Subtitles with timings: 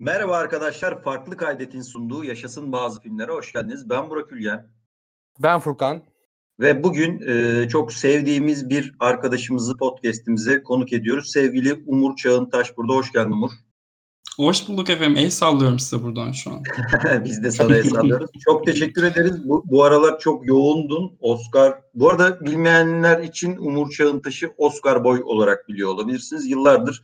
[0.00, 1.02] Merhaba arkadaşlar.
[1.02, 3.90] Farklı Kaydet'in sunduğu Yaşasın Bazı Filmlere hoş geldiniz.
[3.90, 4.66] Ben Burak Ülgen.
[5.38, 6.02] Ben Furkan.
[6.60, 11.32] Ve bugün e, çok sevdiğimiz bir arkadaşımızı podcast'imize konuk ediyoruz.
[11.32, 12.92] Sevgili Umur Çağıntaş burada.
[12.92, 13.50] Hoş geldin Umur.
[14.36, 15.16] Hoş bulduk efendim.
[15.16, 16.62] El sallıyorum size buradan şu an.
[17.24, 18.30] Biz de sana hesaplarız.
[18.44, 19.48] çok teşekkür ederiz.
[19.48, 21.16] Bu, bu aralar çok yoğundun.
[21.20, 21.80] Oscar.
[21.94, 26.46] Bu arada bilmeyenler için Umur Çağıntaş'ı Oscar boy olarak biliyor olabilirsiniz.
[26.46, 27.02] Yıllardır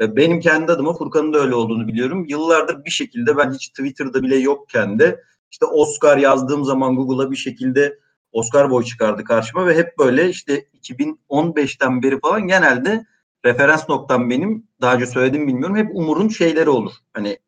[0.00, 2.26] benim kendi adıma Furkan'ın da öyle olduğunu biliyorum.
[2.28, 7.36] Yıllardır bir şekilde ben hiç Twitter'da bile yokken de işte Oscar yazdığım zaman Google'a bir
[7.36, 7.98] şekilde
[8.32, 13.06] Oscar boy çıkardı karşıma ve hep böyle işte 2015'ten beri falan genelde
[13.44, 16.92] referans noktam benim daha önce söyledim bilmiyorum hep Umur'un şeyleri olur.
[17.12, 17.38] Hani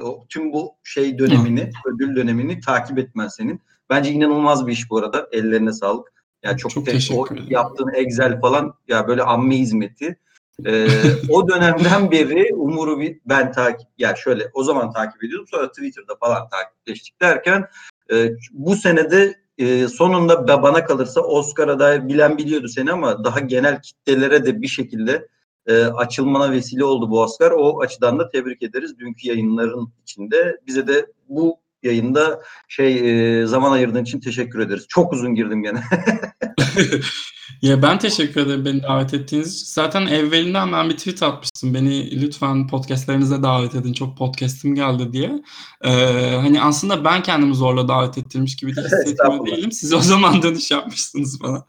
[0.00, 3.60] o, tüm bu şey dönemini, ödül dönemini takip etmen senin.
[3.90, 5.28] Bence inanılmaz bir iş bu arada.
[5.32, 6.12] Ellerine sağlık.
[6.42, 10.18] Yani çok, çok te- o yaptığın Excel falan ya böyle amme hizmeti.
[10.66, 10.86] Ee,
[11.28, 16.48] o dönemden beri Umur'u ben takip yani şöyle o zaman takip ediyordum sonra Twitter'da falan
[16.48, 17.64] takipleştik derken
[18.12, 23.82] e, bu senede e, sonunda bana kalırsa Oscar'a dair bilen biliyordu seni ama daha genel
[23.82, 25.28] kitlelere de bir şekilde
[25.66, 27.50] e, açılmana vesile oldu bu Oscar.
[27.50, 30.60] O açıdan da tebrik ederiz dünkü yayınların içinde.
[30.66, 34.86] Bize de bu yayında şey e, zaman ayırdığın için teşekkür ederiz.
[34.88, 35.82] Çok uzun girdim gene.
[37.62, 39.66] ya ben teşekkür ederim beni davet ettiğiniz için.
[39.66, 41.74] Zaten evvelinden ben bir tweet atmıştım.
[41.74, 43.92] Beni lütfen podcastlerinize davet edin.
[43.92, 45.42] Çok podcast'im geldi diye.
[45.84, 45.90] Ee,
[46.36, 49.72] hani aslında ben kendimi zorla davet ettirmiş gibi de hissetmiyor değilim.
[49.72, 51.64] Siz o zaman dönüş yapmışsınız bana.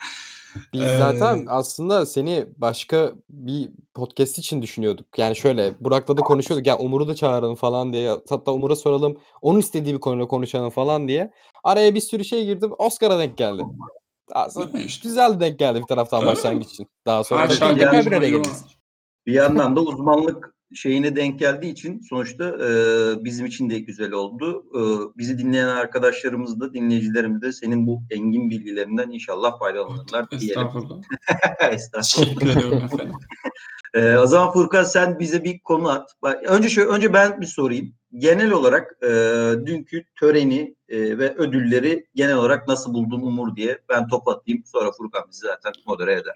[0.73, 5.05] Biz zaten aslında seni başka bir podcast için düşünüyorduk.
[5.17, 6.67] Yani şöyle Burak'la da konuşuyorduk.
[6.67, 8.17] Ya Umur'u da çağıralım falan diye.
[8.29, 9.17] Hatta Umur'a soralım.
[9.41, 11.31] Onun istediği bir konuda konuşalım falan diye.
[11.63, 12.65] Araya bir sürü şey girdi.
[12.65, 13.63] Oscar'a denk geldi.
[14.31, 16.87] Aslında güzel denk geldi bir taraftan başlangıç için.
[17.05, 18.41] Daha sonra da bir araya
[19.27, 22.69] Bir yandan da uzmanlık şeyine denk geldiği için sonuçta e,
[23.23, 24.65] bizim için de güzel oldu.
[24.75, 24.81] E,
[25.17, 30.67] bizi dinleyen arkadaşlarımız da dinleyicilerimiz de senin bu engin bilgilerinden inşallah faydalanırlar diyelim.
[31.71, 32.25] Estağfurullah.
[32.25, 33.15] Teşekkür ediyorum efendim.
[33.93, 36.11] E, o zaman Furkan sen bize bir konu at.
[36.43, 37.93] Önce şöyle, önce ben bir sorayım.
[38.17, 39.07] Genel olarak e,
[39.65, 44.63] dünkü töreni e, ve ödülleri genel olarak nasıl buldun Umur diye ben top atayım.
[44.65, 46.35] Sonra Furkan bizi zaten modere eder.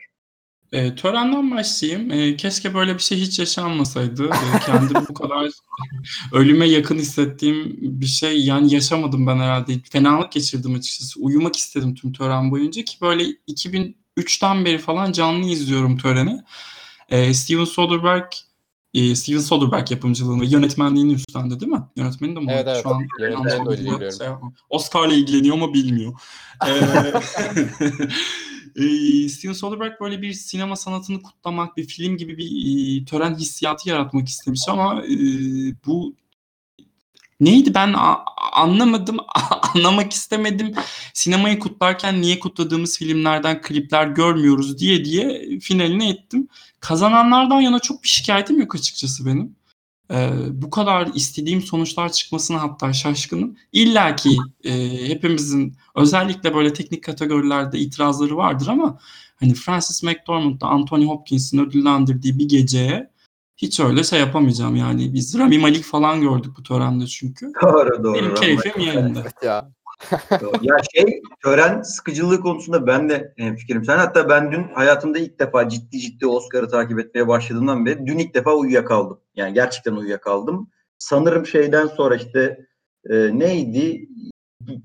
[0.72, 2.12] E, törenden başlayayım.
[2.12, 4.26] E, keşke böyle bir şey hiç yaşanmasaydı.
[4.26, 5.50] E, kendimi bu kadar
[6.34, 9.74] ölüme yakın hissettiğim bir şey yani yaşamadım ben herhalde.
[9.92, 11.20] Fenalık geçirdim açıkçası.
[11.20, 16.42] Uyumak istedim tüm tören boyunca ki böyle 2003'ten beri falan canlı izliyorum töreni.
[17.10, 18.28] E, Steven Soderbergh
[18.94, 21.84] e, Steven Soderbergh yapımcılığını ve yönetmenliğini üstlendi değil mi?
[21.96, 22.48] Yönetmeni de mi?
[22.50, 22.84] Evet, evet.
[22.84, 24.28] Şu an Yönetmeni de şey
[24.70, 26.14] Oscar'la ilgileniyor ama bilmiyor.
[28.76, 33.90] e, Steven Soderbergh böyle bir sinema sanatını kutlamak, bir film gibi bir e, tören hissiyatı
[33.90, 35.16] yaratmak istemiş ama e,
[35.86, 36.16] bu
[37.40, 37.96] neydi ben
[38.54, 39.18] anlamadım,
[39.76, 40.74] anlamak istemedim.
[41.14, 46.48] Sinemayı kutlarken niye kutladığımız filmlerden klipler görmüyoruz diye diye finaline ettim.
[46.80, 49.56] Kazananlardan yana çok bir şikayetim yok açıkçası benim.
[50.12, 53.58] Ee, bu kadar istediğim sonuçlar çıkmasına hatta şaşkınım.
[53.72, 59.00] İlla ki e, hepimizin özellikle böyle teknik kategorilerde itirazları vardır ama
[59.36, 63.15] hani Francis McDormand'da Anthony Hopkins'in ödüllendirdiği bir geceye
[63.58, 65.14] hiç öyle şey yapamayacağım yani.
[65.14, 67.52] Biz Rami Malik falan gördük bu törende çünkü.
[67.62, 68.14] Doğru doğru.
[68.14, 69.20] Benim keyfim yerinde.
[69.44, 69.72] ya.
[70.62, 73.86] ya şey tören sıkıcılığı konusunda ben de fikrim.
[73.86, 78.18] Sen hatta ben dün hayatımda ilk defa ciddi ciddi Oscar'ı takip etmeye başladığımdan beri dün
[78.18, 79.20] ilk defa uyuyakaldım.
[79.36, 80.70] Yani gerçekten uyuyakaldım.
[80.98, 82.68] Sanırım şeyden sonra işte
[83.10, 84.10] e, neydi?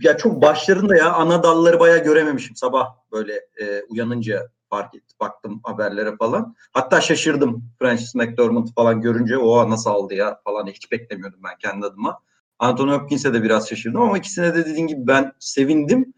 [0.00, 5.14] Ya çok başlarında ya ana dalları bayağı görememişim sabah böyle e, uyanınca fark etti.
[5.20, 6.54] Baktım haberlere falan.
[6.72, 11.86] Hatta şaşırdım Francis McDormand falan görünce o nasıl aldı ya falan hiç beklemiyordum ben kendi
[11.86, 12.20] adıma.
[12.58, 16.14] Anthony Hopkins'e de biraz şaşırdım ama ikisine de dediğin gibi ben sevindim.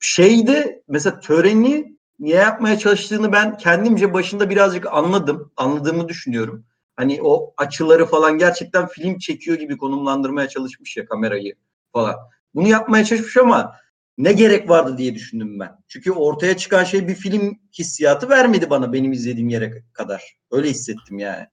[0.00, 5.52] Şeyde mesela töreni niye yapmaya çalıştığını ben kendimce başında birazcık anladım.
[5.56, 6.64] Anladığımı düşünüyorum.
[6.96, 11.54] Hani o açıları falan gerçekten film çekiyor gibi konumlandırmaya çalışmış ya kamerayı
[11.92, 12.16] falan.
[12.54, 13.76] Bunu yapmaya çalışmış ama
[14.22, 15.70] ne gerek vardı diye düşündüm ben.
[15.88, 20.22] Çünkü ortaya çıkan şey bir film hissiyatı vermedi bana benim izlediğim yere kadar.
[20.50, 21.46] Öyle hissettim yani.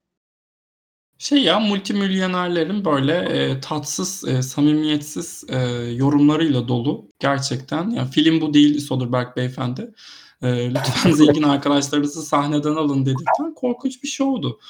[1.18, 5.58] Şey ya multimilyonerlerin böyle e, tatsız, e, samimiyetsiz e,
[5.96, 7.90] yorumlarıyla dolu gerçekten.
[7.90, 9.94] Ya film bu değil Soderbergh beyefendi.
[10.42, 14.60] E, lütfen zengin arkadaşlarınızı sahneden alın dedikten korkunç bir şovdu.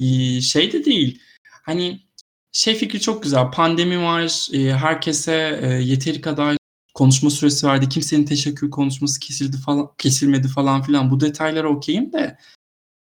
[0.00, 1.20] E, şey de değil.
[1.62, 2.00] Hani
[2.52, 3.50] şey fikri çok güzel.
[3.50, 4.48] Pandemi var.
[4.52, 6.56] E, herkese e, yeteri kadar
[6.96, 7.88] konuşma süresi verdi.
[7.88, 11.10] Kimsenin teşekkür konuşması kesildi falan kesilmedi falan filan.
[11.10, 12.38] Bu detaylara okeyim de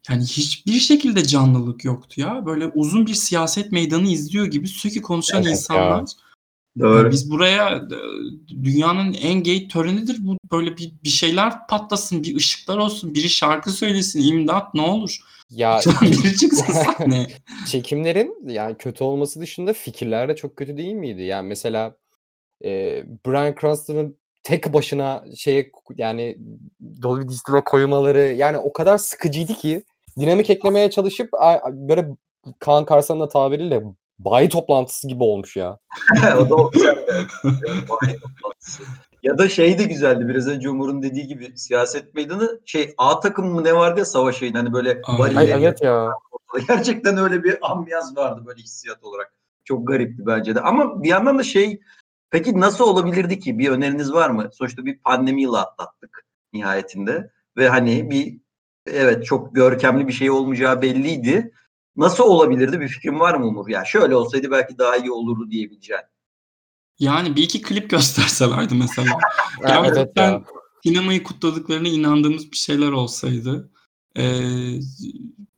[0.09, 2.45] yani hiçbir şekilde canlılık yoktu ya.
[2.45, 5.51] Böyle uzun bir siyaset meydanı izliyor gibi sürekli konuşan Evet ya.
[5.51, 6.05] insanlar.
[6.79, 7.11] Doğru.
[7.11, 7.87] Biz buraya
[8.63, 10.17] dünyanın en gay törenidir.
[10.19, 15.17] Bu böyle bir, bir şeyler patlasın, bir ışıklar olsun, biri şarkı söylesin, imdat ne olur.
[15.49, 17.27] Ya biri çıksın sahneye.
[17.67, 21.21] çekimlerin yani kötü olması dışında fikirler de çok kötü değil miydi?
[21.21, 21.95] Yani mesela
[22.65, 26.37] e, Bryan Cranston'ın tek başına şeye yani
[27.01, 29.83] Dolby Digital'a koymaları yani o kadar sıkıcıydı ki
[30.19, 31.29] dinamik eklemeye çalışıp
[31.71, 32.07] böyle
[32.59, 33.83] Kaan Karsan'ın da tabiriyle
[34.19, 35.79] bayi toplantısı gibi olmuş ya.
[36.37, 37.27] o da o güzeldi.
[37.63, 38.83] Vay toplantısı.
[39.23, 43.47] ya da şey de güzeldi biraz önce Umur'un dediği gibi siyaset meydanı şey A takım
[43.53, 45.01] mı ne vardı ya savaş şeyin hani böyle
[45.35, 46.11] Ay, evet ya.
[46.67, 49.33] Gerçekten öyle bir ambiyans vardı böyle hissiyat olarak.
[49.63, 50.61] Çok garipti bence de.
[50.61, 51.79] Ama bir yandan da şey
[52.31, 53.59] peki nasıl olabilirdi ki?
[53.59, 54.49] Bir öneriniz var mı?
[54.53, 57.31] Sonuçta bir pandemi yılı atlattık nihayetinde.
[57.57, 58.37] Ve hani bir
[58.85, 61.53] evet çok görkemli bir şey olmayacağı belliydi.
[61.95, 62.79] Nasıl olabilirdi?
[62.79, 63.69] Bir fikrin var mı Umur?
[63.69, 66.01] Ya şöyle olsaydı belki daha iyi olurdu diyebileceğin.
[66.99, 69.11] Yani bir iki klip gösterselerdi mesela.
[69.61, 70.43] Evet Gerçekten ya.
[70.83, 73.71] sinemayı kutladıklarına inandığımız bir şeyler olsaydı.
[74.17, 74.23] Ee,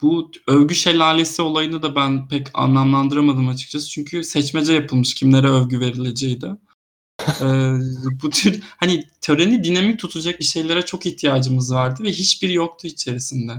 [0.01, 3.89] bu övgü şelalesi olayını da ben pek anlamlandıramadım açıkçası.
[3.89, 6.47] Çünkü seçmece yapılmış kimlere övgü verileceği de.
[7.41, 7.73] Ee,
[8.23, 13.51] bu tür hani töreni dinamik tutacak bir şeylere çok ihtiyacımız vardı ve hiçbiri yoktu içerisinde.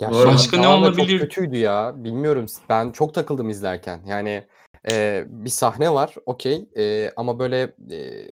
[0.00, 0.28] Ya Doğru.
[0.28, 1.18] Başka ne da çok olabilir?
[1.18, 1.92] kötüydü ya.
[1.96, 2.46] Bilmiyorum.
[2.68, 4.02] Ben çok takıldım izlerken.
[4.06, 4.44] Yani
[4.90, 6.14] e, bir sahne var.
[6.26, 6.68] Okey.
[6.76, 8.30] E, ama böyle e,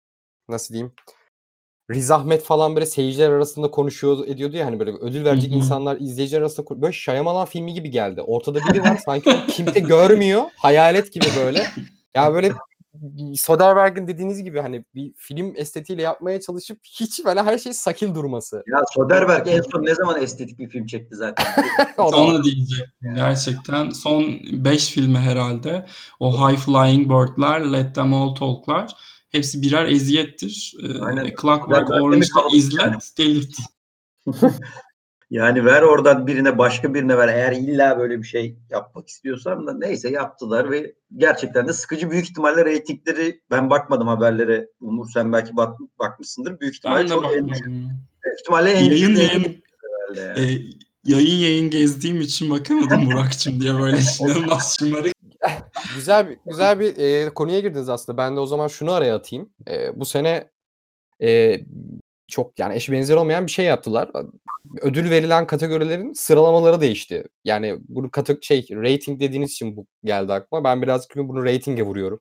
[0.48, 0.92] nasıl diyeyim?
[1.90, 6.40] Riz Ahmet falan böyle seyirciler arasında konuşuyor ediyordu ya hani böyle ödül verecek insanlar izleyiciler
[6.40, 8.22] arasında böyle Shyamalan filmi gibi geldi.
[8.22, 10.42] Ortada biri var sanki kimse görmüyor.
[10.56, 11.66] Hayalet gibi böyle.
[12.14, 12.52] Ya böyle
[13.34, 18.62] Soderbergh'in dediğiniz gibi hani bir film estetiğiyle yapmaya çalışıp hiç böyle her şey sakil durması.
[18.66, 21.46] Ya Soderbergh en son ne zaman estetik bir film çekti zaten?
[21.98, 23.90] Onu diyecektim gerçekten.
[23.90, 25.86] Son 5 filmi herhalde.
[26.20, 28.94] O High Flying Bird'ler, Let Them All Talk'lar.
[29.30, 30.74] Hepsi birer eziyettir.
[30.82, 31.24] Ee, Aynen.
[31.26, 32.96] Clockwork Zaten Orange'da izlet, yani.
[33.18, 33.56] delirt.
[35.30, 37.28] Yani ver oradan birine başka birine ver.
[37.28, 42.24] Eğer illa böyle bir şey yapmak istiyorsan da neyse yaptılar ve gerçekten de sıkıcı büyük
[42.24, 44.68] ihtimalle reytingleri ben bakmadım haberlere.
[44.80, 46.60] Umur sen belki bak, bakmışsındır.
[46.60, 47.72] Büyük ihtimalle Ben çok en, bakmadım.
[48.24, 49.62] büyük ihtimalle en Yayın düşük yayın,
[50.16, 50.40] yani.
[50.40, 50.62] e,
[51.04, 55.12] yayın yayın gezdiğim için bakamadım Burak'cığım diye böyle inanılmaz şımarık.
[55.94, 58.18] Güzel bir güzel bir e, konuya girdiniz aslında.
[58.18, 59.52] Ben de o zaman şunu araya atayım.
[59.68, 60.50] E, bu sene
[61.22, 61.60] e,
[62.28, 64.10] çok yani eş benzeri olmayan bir şey yaptılar.
[64.82, 67.24] Ödül verilen kategorilerin sıralamaları değişti.
[67.44, 70.64] Yani bunu kate- şey rating dediğiniz için bu geldi aklıma.
[70.64, 72.20] Ben birazcık bunu ratinge vuruyorum.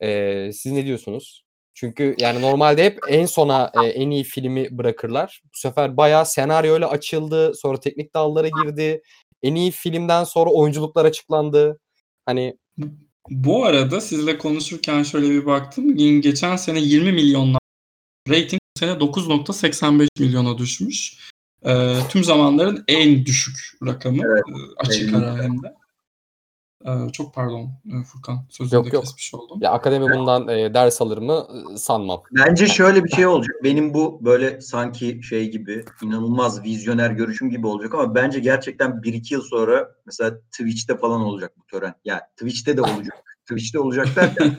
[0.00, 1.44] E, siz ne diyorsunuz?
[1.74, 5.42] Çünkü yani normalde hep en sona e, en iyi filmi bırakırlar.
[5.44, 7.54] Bu sefer bayağı senaryoyla açıldı.
[7.54, 9.02] Sonra teknik dallara girdi.
[9.42, 11.78] En iyi filmden sonra oyunculuklar açıklandı.
[12.26, 12.56] Hani
[13.30, 15.96] Bu arada sizle konuşurken şöyle bir baktım.
[16.20, 17.60] Geçen sene 20 milyonlar
[18.28, 21.18] rating bu sene 9.85 milyona düşmüş.
[21.66, 24.22] Ee, tüm zamanların en düşük rakamı.
[24.26, 25.74] Evet, Ee, açık ara hem de.
[26.86, 29.04] Ee, çok pardon e, Furkan sözünü Yok, de yok.
[29.04, 29.58] kesmiş oldum.
[29.62, 32.22] Ya akademi bundan e, ders alır mı E, sanmam.
[32.32, 33.56] Bence şöyle bir şey olacak.
[33.64, 39.34] Benim bu böyle sanki şey gibi inanılmaz vizyoner görüşüm gibi olacak ama bence gerçekten 1-2
[39.34, 41.94] yıl sonra mesela Twitch'te falan olacak bu tören.
[42.04, 43.22] Yani Twitch'te de olacak.
[43.50, 44.56] Twitch'te olacak derken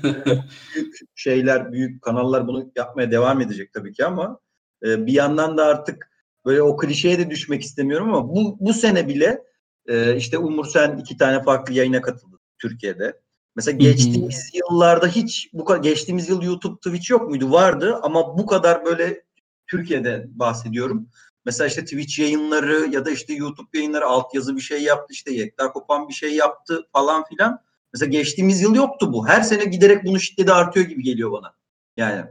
[0.75, 4.39] büyük şeyler, büyük kanallar bunu yapmaya devam edecek tabii ki ama
[4.85, 6.09] e, bir yandan da artık
[6.45, 9.43] böyle o klişeye de düşmek istemiyorum ama bu bu sene bile
[9.87, 13.19] e, işte Umur sen iki tane farklı yayına katıldın Türkiye'de.
[13.55, 17.51] Mesela geçtiğimiz yıllarda hiç bu kadar geçtiğimiz yıl YouTube Twitch yok muydu?
[17.51, 19.23] Vardı ama bu kadar böyle
[19.67, 21.07] Türkiye'de bahsediyorum.
[21.45, 25.71] Mesela işte Twitch yayınları ya da işte YouTube yayınları altyazı bir şey yaptı işte Yekta
[25.71, 27.59] Kopan bir şey yaptı falan filan.
[27.93, 29.27] Mesela geçtiğimiz yıl yoktu bu.
[29.27, 31.53] Her sene giderek bunun şiddeti artıyor gibi geliyor bana.
[31.97, 32.25] Yani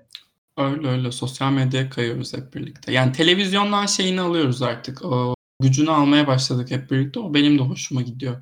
[0.57, 2.93] Öyle öyle sosyal medyaya kayıyoruz hep birlikte.
[2.93, 5.05] Yani televizyondan şeyini alıyoruz artık.
[5.05, 7.21] O gücünü almaya başladık hep birlikte.
[7.21, 8.37] O benim de hoşuma gidiyor.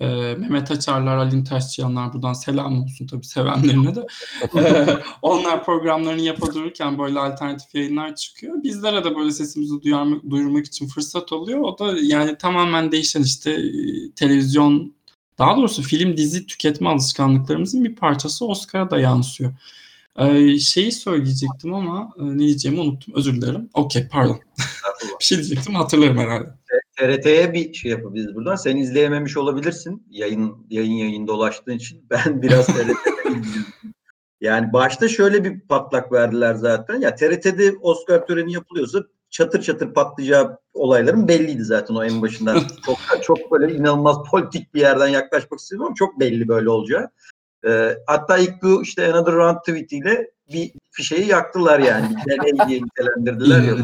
[0.00, 0.06] Ee,
[0.38, 4.06] Mehmet Açarlar, Alin Taşçıyanlar buradan selam olsun tabii sevenlerine de.
[4.56, 4.86] Ee,
[5.22, 8.62] onlar programlarını yapabilirken böyle alternatif yayınlar çıkıyor.
[8.62, 11.60] Bizlere de böyle sesimizi duyarmak, duyurmak için fırsat oluyor.
[11.60, 14.94] O da yani tamamen değişen işte e, televizyon
[15.38, 19.52] daha doğrusu film dizi tüketme alışkanlıklarımızın bir parçası Oscar'a da yansıyor.
[20.18, 23.14] Ee, şeyi söyleyecektim ama e, ne diyeceğimi unuttum.
[23.16, 23.70] Özür dilerim.
[23.74, 24.40] Okey pardon.
[25.20, 26.48] bir şey diyecektim hatırlarım herhalde.
[26.98, 28.56] TRT'ye bir şey yapabiliriz buradan.
[28.56, 30.06] Sen izleyememiş olabilirsin.
[30.10, 32.06] Yayın yayın yayın dolaştığın için.
[32.10, 32.68] Ben biraz.
[34.40, 37.00] Yani başta şöyle bir patlak verdiler zaten.
[37.00, 42.62] Ya TRT'de Oscar töreni yapılıyorsa çatır çatır patlayacağı olayların belliydi zaten o en başından.
[42.86, 47.10] çok çok böyle inanılmaz politik bir yerden yaklaşmak istedim ama çok belli böyle olacağı.
[47.66, 52.16] Ee, hatta ilk bu işte Another Round tweetiyle bir fişeyi yaktılar yani.
[52.26, 53.74] Bir deney diye nitelendirdiler ya.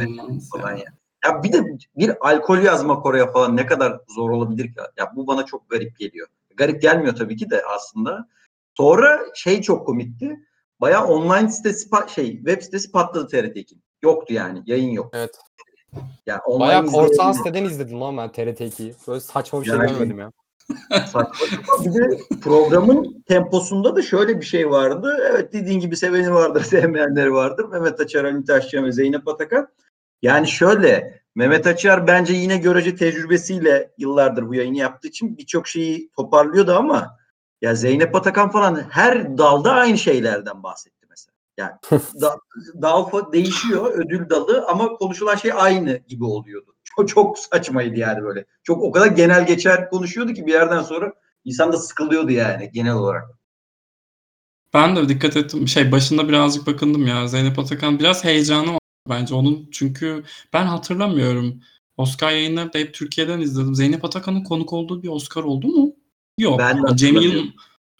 [0.53, 0.85] Falan ya.
[1.25, 1.43] ya.
[1.43, 1.65] Bir de
[1.97, 4.81] bir alkol yazmak oraya falan ne kadar zor olabilir ki?
[4.97, 6.29] Ya bu bana çok garip geliyor.
[6.57, 8.29] Garip gelmiyor tabii ki de aslında.
[8.77, 10.41] Sonra şey çok komikti.
[10.81, 13.83] Bayağı online sitesi şey web sitesi patladı TRT2'nin.
[14.03, 14.63] Yoktu yani.
[14.67, 15.11] Yayın yok.
[15.13, 15.39] Evet.
[16.27, 18.95] Yani online Bayağı korsan siteden izledim lan ben TRT2'yi.
[19.09, 20.33] Böyle saçma bir şey Yani- görmedim ya.
[20.91, 21.85] Saçma sapan.
[21.85, 25.17] Bir de programın temposunda da şöyle bir şey vardı.
[25.31, 27.65] Evet dediğin gibi seveni vardır, sevmeyenleri vardır.
[27.65, 29.69] Mehmet Açar, Ali Taşçıyan ve Zeynep Atakan.
[30.23, 36.11] Yani şöyle Mehmet Açar bence yine görece tecrübesiyle yıllardır bu yayını yaptığı için birçok şeyi
[36.17, 37.17] toparlıyordu ama
[37.63, 41.33] ya Zeynep Atakan falan her dalda aynı şeylerden bahsetti mesela.
[41.57, 41.73] Yani
[42.21, 42.39] da,
[42.83, 46.72] dal fa- değişiyor ödül dalı ama konuşulan şey aynı gibi oluyordu.
[46.97, 48.45] Çok, çok saçmaydı yani böyle.
[48.63, 51.13] Çok o kadar genel geçer konuşuyordu ki bir yerden sonra
[51.45, 53.25] insan da sıkılıyordu yani genel olarak.
[54.75, 55.69] Ben de dikkat ettim.
[55.69, 57.27] Şey başında birazcık bakındım ya.
[57.29, 59.69] Zeynep Atakan biraz heyecanı var bence onun.
[59.73, 61.61] Çünkü ben hatırlamıyorum.
[61.97, 63.75] Oscar yayınlarını da hep Türkiye'den izledim.
[63.75, 65.93] Zeynep Atakan'ın konuk olduğu bir Oscar oldu mu?
[66.39, 66.59] Yok.
[66.59, 67.53] Ben Cem.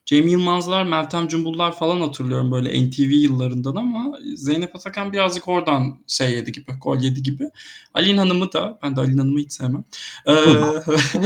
[0.05, 6.33] Cem Yılmazlar, Meltem Cumbullar falan hatırlıyorum böyle NTV yıllarından ama Zeynep Atakan birazcık oradan şey
[6.33, 7.51] yedi gibi, gol yedi gibi.
[7.95, 9.85] Alin Hanım'ı da, ben de Alin Hanım'ı hiç sevmem.
[10.27, 10.33] Ee,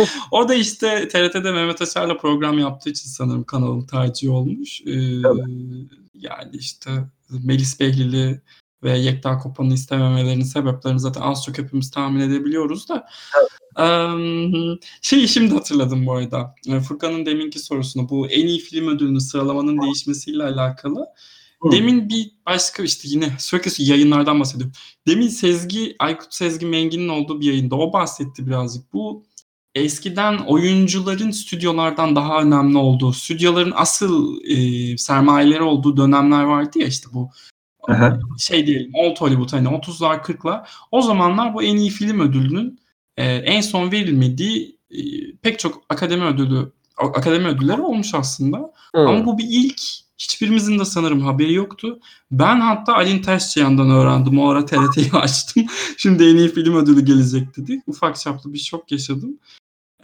[0.30, 4.80] o da işte TRT'de Mehmet Açar'la program yaptığı için sanırım kanalın tercihi olmuş.
[4.86, 4.92] Ee,
[6.14, 6.90] yani işte
[7.30, 8.40] Melis Behlili
[8.82, 12.94] ve Yekta Kopan'ı istememelerinin sebeplerini zaten az çok hepimiz tahmin edebiliyoruz da.
[12.94, 13.48] Eee,
[15.02, 16.54] şeyi şimdi hatırladım bu arada.
[16.68, 21.06] Ee, Furkan'ın deminki sorusunu bu en iyi film ödülünü sıralamanın değişmesiyle alakalı.
[21.62, 21.72] Hı.
[21.72, 24.72] Demin bir başka işte yine sürekli yayınlardan bahsediyorum.
[25.06, 28.92] Demin Sezgi, Aykut Sezgi Mengin'in olduğu bir yayında o bahsetti birazcık.
[28.92, 29.24] Bu
[29.74, 37.08] eskiden oyuncuların stüdyolardan daha önemli olduğu, stüdyoların asıl e, sermayeleri olduğu dönemler vardı ya işte
[37.12, 37.30] bu
[37.88, 38.18] Aha.
[38.38, 40.66] şey diyelim Old Hollywood hani 30'lar 40'lar.
[40.90, 42.80] O zamanlar bu en iyi film ödülünün
[43.16, 44.98] e, en son verilmediği e,
[45.42, 48.72] pek çok akademi ödülü akademi ödülleri olmuş aslında.
[48.94, 49.00] Hı.
[49.00, 49.80] Ama bu bir ilk.
[50.18, 51.98] Hiçbirimizin de sanırım haberi yoktu.
[52.30, 54.38] Ben hatta Alin Taşçıyan'dan öğrendim.
[54.38, 55.66] O ara TRT'yi açtım.
[55.96, 57.82] Şimdi en iyi film ödülü gelecek dedi.
[57.86, 59.38] Ufak çaplı bir şok yaşadım.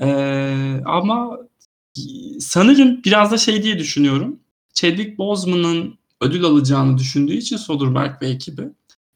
[0.01, 1.39] Ee, ama
[2.41, 4.41] sanırım biraz da şey diye düşünüyorum.
[4.75, 8.69] Chadwick Boseman'ın ödül alacağını düşündüğü için Soderbergh ve ekibi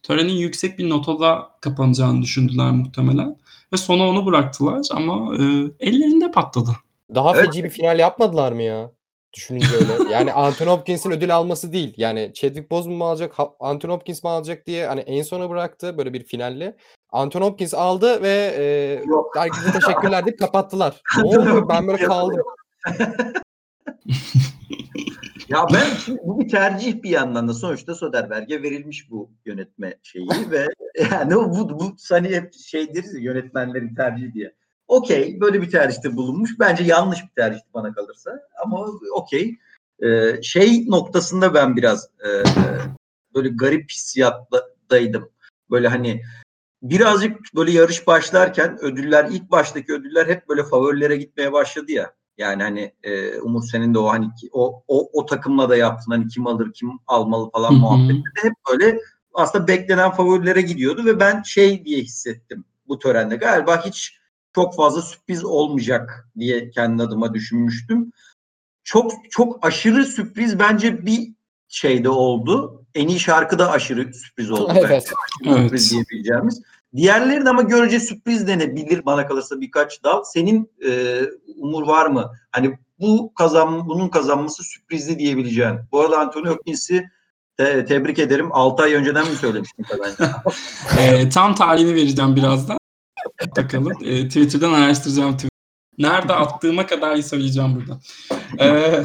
[0.03, 3.37] törenin yüksek bir notada kapanacağını düşündüler muhtemelen.
[3.73, 5.41] Ve sona onu bıraktılar ama e,
[5.81, 6.71] ellerinde patladı.
[7.15, 7.47] Daha Evet.
[7.47, 8.91] feci bir final yapmadılar mı ya?
[9.33, 10.11] Düşününce öyle.
[10.13, 11.95] Yani Anthony Hopkins'in ödül alması değil.
[11.97, 16.13] Yani Chadwick Boseman mı alacak, Anthony Hopkins mi alacak diye hani en sona bıraktı böyle
[16.13, 16.77] bir finalle.
[17.11, 18.65] Anthony Hopkins aldı ve e,
[19.41, 21.01] herkese teşekkürler deyip kapattılar.
[21.19, 21.67] Ne oldu?
[21.69, 22.43] Ben böyle kaldım.
[25.49, 30.29] Ya ben şimdi bu bir tercih bir yandan da sonuçta Soderbergh'e verilmiş bu yönetme şeyi
[30.51, 30.67] ve
[31.11, 34.55] yani bu, bu hani hep şey deriz ya yönetmenlerin tercihi diye.
[34.89, 36.51] Okey böyle bir tercihte bulunmuş.
[36.59, 39.59] Bence yanlış bir tercihti bana kalırsa ama okey.
[40.03, 42.29] Ee, şey noktasında ben biraz e,
[43.35, 45.31] böyle garip hissiyattaydım.
[45.71, 46.23] Böyle hani
[46.83, 52.13] birazcık böyle yarış başlarken ödüller ilk baştaki ödüller hep böyle favorilere gitmeye başladı ya.
[52.39, 56.29] Yani hani e, Umut senin de o hani o, o o takımla da yaptın hani
[56.29, 57.75] kim alır kim almalı falan
[58.09, 59.01] de hep böyle
[59.35, 64.19] aslında beklenen favorilere gidiyordu ve ben şey diye hissettim bu törende galiba hiç
[64.55, 68.13] çok fazla sürpriz olmayacak diye kendi adıma düşünmüştüm.
[68.85, 71.35] Çok çok aşırı sürpriz bence bir
[71.69, 72.85] şeyde oldu.
[72.95, 74.73] En iyi şarkı da aşırı sürpriz oldu.
[74.75, 75.13] bence Evet.
[75.45, 75.91] sürpriz Evet.
[75.91, 76.63] diyebileceğimiz.
[76.97, 80.23] Diğerleri de ama görece sürpriz denebilir bana kalırsa birkaç dal.
[80.25, 81.21] Senin e,
[81.57, 82.33] umur var mı?
[82.51, 85.79] Hani bu kazan bunun kazanması sürprizli diyebileceğin.
[85.93, 87.11] Bu arada Anthony Hopkins'i
[87.57, 88.49] te- tebrik ederim.
[88.53, 90.33] 6 ay önceden mi söylemiştin bence?
[91.01, 92.79] Ee, tam tarihini vereceğim birazdan.
[93.57, 93.93] Bakalım.
[94.05, 95.37] Ee, Twitter'dan araştıracağım.
[95.99, 98.01] Nerede attığıma kadar söyleyeceğim burada.
[98.61, 99.05] Ee,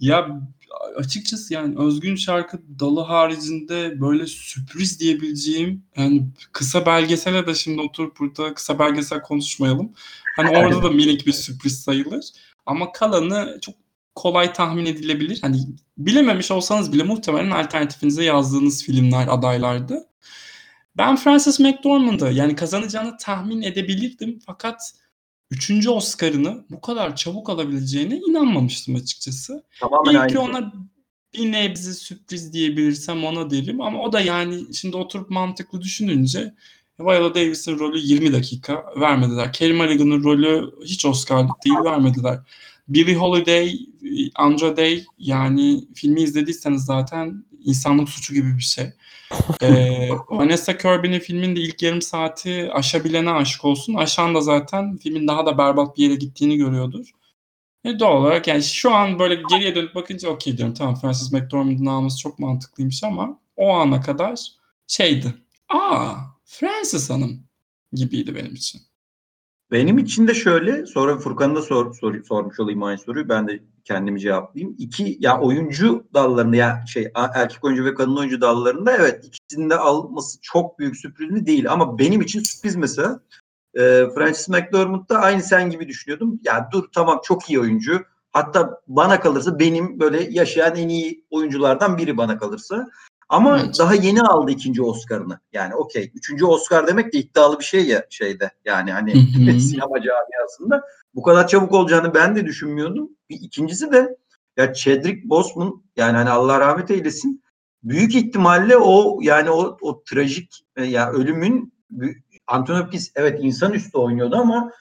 [0.00, 0.28] ya
[0.96, 8.18] açıkçası yani özgün şarkı dalı haricinde böyle sürpriz diyebileceğim yani kısa belgesele de şimdi oturup
[8.18, 9.92] burada kısa belgesel konuşmayalım.
[10.36, 12.24] Hani orada da minik bir sürpriz sayılır.
[12.66, 13.74] Ama kalanı çok
[14.14, 15.38] kolay tahmin edilebilir.
[15.42, 15.56] Hani
[15.98, 20.06] bilememiş olsanız bile muhtemelen alternatifinize yazdığınız filmler adaylardı.
[20.96, 24.92] Ben Frances McDormand'ı yani kazanacağını tahmin edebilirdim fakat
[25.52, 29.64] üçüncü Oscar'ını bu kadar çabuk alabileceğine inanmamıştım açıkçası.
[29.80, 30.72] Tamamen İyi ki ona
[31.34, 36.54] bir nebze sürpriz diyebilirsem ona derim ama o da yani şimdi oturup mantıklı düşününce
[37.00, 39.52] Viola Davis'in rolü 20 dakika vermediler.
[39.52, 42.38] Carey Mulligan'ın rolü hiç Oscar'lık değil vermediler.
[42.88, 43.78] Billie Holiday,
[44.34, 48.86] Andra Day yani filmi izlediyseniz zaten insanlık suçu gibi bir şey.
[49.62, 53.94] ee, Vanessa Kirby'nin filmin de ilk yarım saati aşabilene aşık olsun.
[53.94, 57.10] Aşan da zaten filmin daha da berbat bir yere gittiğini görüyordur.
[57.84, 61.86] E doğal olarak yani şu an böyle geriye dönüp bakınca okey diyorum tamam Francis McDormand'ın
[61.86, 64.38] alması çok mantıklıymış ama o ana kadar
[64.86, 65.34] şeydi.
[65.68, 67.44] Aa Francis Hanım
[67.92, 68.80] gibiydi benim için.
[69.72, 73.28] Benim için de şöyle, sonra Furkan'a da sor, sor, sormuş olayım aynı soruyu.
[73.28, 74.76] Ben de kendimi cevaplayayım.
[74.78, 79.76] İki, ya oyuncu dallarında ya şey erkek oyuncu ve kadın oyuncu dallarında evet ikisinin de
[79.76, 83.20] alması çok büyük sürpriz mi değil ama benim için sürpriz mesela.
[83.74, 83.80] E,
[84.14, 86.40] Francis McDormand da aynı sen gibi düşünüyordum.
[86.44, 88.04] Ya dur tamam çok iyi oyuncu.
[88.32, 92.90] Hatta bana kalırsa benim böyle yaşayan en iyi oyunculardan biri bana kalırsa.
[93.32, 93.78] Ama evet.
[93.78, 95.40] daha yeni aldı ikinci Oscar'ını.
[95.52, 96.12] Yani okey.
[96.14, 98.50] Üçüncü Oscar demek de iddialı bir şey ya şeyde.
[98.64, 99.12] Yani hani
[99.60, 100.82] sinema camiasında.
[101.14, 103.10] Bu kadar çabuk olacağını ben de düşünmüyordum.
[103.30, 104.16] Bir ikincisi de
[104.56, 107.42] ya Chadwick Boseman yani hani Allah rahmet eylesin.
[107.82, 111.72] Büyük ihtimalle o yani o, o trajik e, ya yani ölümün
[112.46, 114.72] Anthony Hopkins evet insanüstü oynuyordu ama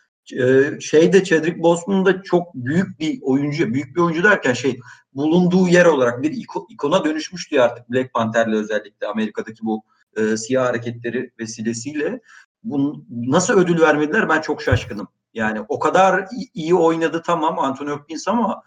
[0.82, 4.80] şeyde Chadwick Boseman da çok büyük bir oyuncu, büyük bir oyuncu derken şey
[5.14, 9.84] bulunduğu yer olarak bir ikona dönüşmüştü artık Black Panther'le özellikle Amerika'daki bu
[10.18, 12.20] e, siyah hareketleri vesilesiyle.
[12.64, 15.08] Bunu nasıl ödül vermediler ben çok şaşkınım.
[15.34, 18.64] Yani o kadar iyi oynadı tamam Anthony Hopkins ama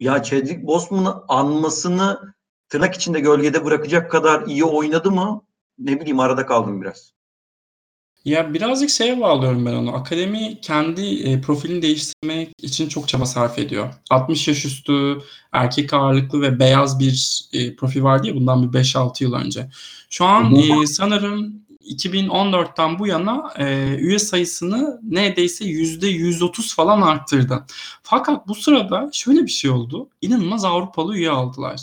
[0.00, 2.34] ya Chadwick Boseman'ı anmasını
[2.68, 5.42] tırnak içinde gölgede bırakacak kadar iyi oynadı mı?
[5.78, 7.17] Ne bileyim arada kaldım biraz.
[8.28, 9.96] Ya birazcık şeye bağlıyorum ben onu.
[9.96, 13.94] Akademi kendi e, profilini değiştirmek için çok çaba sarf ediyor.
[14.10, 15.18] 60 yaş üstü,
[15.52, 19.70] erkek ağırlıklı ve beyaz bir e, profil vardı ya bundan bir 5-6 yıl önce.
[20.10, 27.64] Şu an e, sanırım 2014'ten bu yana e, üye sayısını neredeyse %130 falan arttırdı.
[28.02, 30.08] Fakat bu sırada şöyle bir şey oldu.
[30.20, 31.80] İnanılmaz Avrupalı üye aldılar.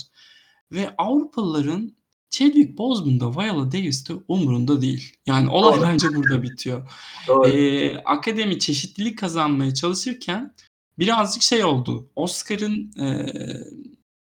[0.72, 1.92] Ve Avrupalıların
[2.30, 5.14] Chadwick Boseman da Viola Davis de umurunda değil.
[5.26, 6.92] Yani olay bence burada bitiyor.
[7.46, 10.54] Ee, akademi çeşitlilik kazanmaya çalışırken
[11.00, 12.10] birazcık şey oldu.
[12.16, 13.34] Oscar'ın e,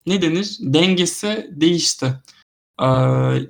[0.06, 2.14] ne denir dengesi değişti.
[2.82, 2.86] Ee,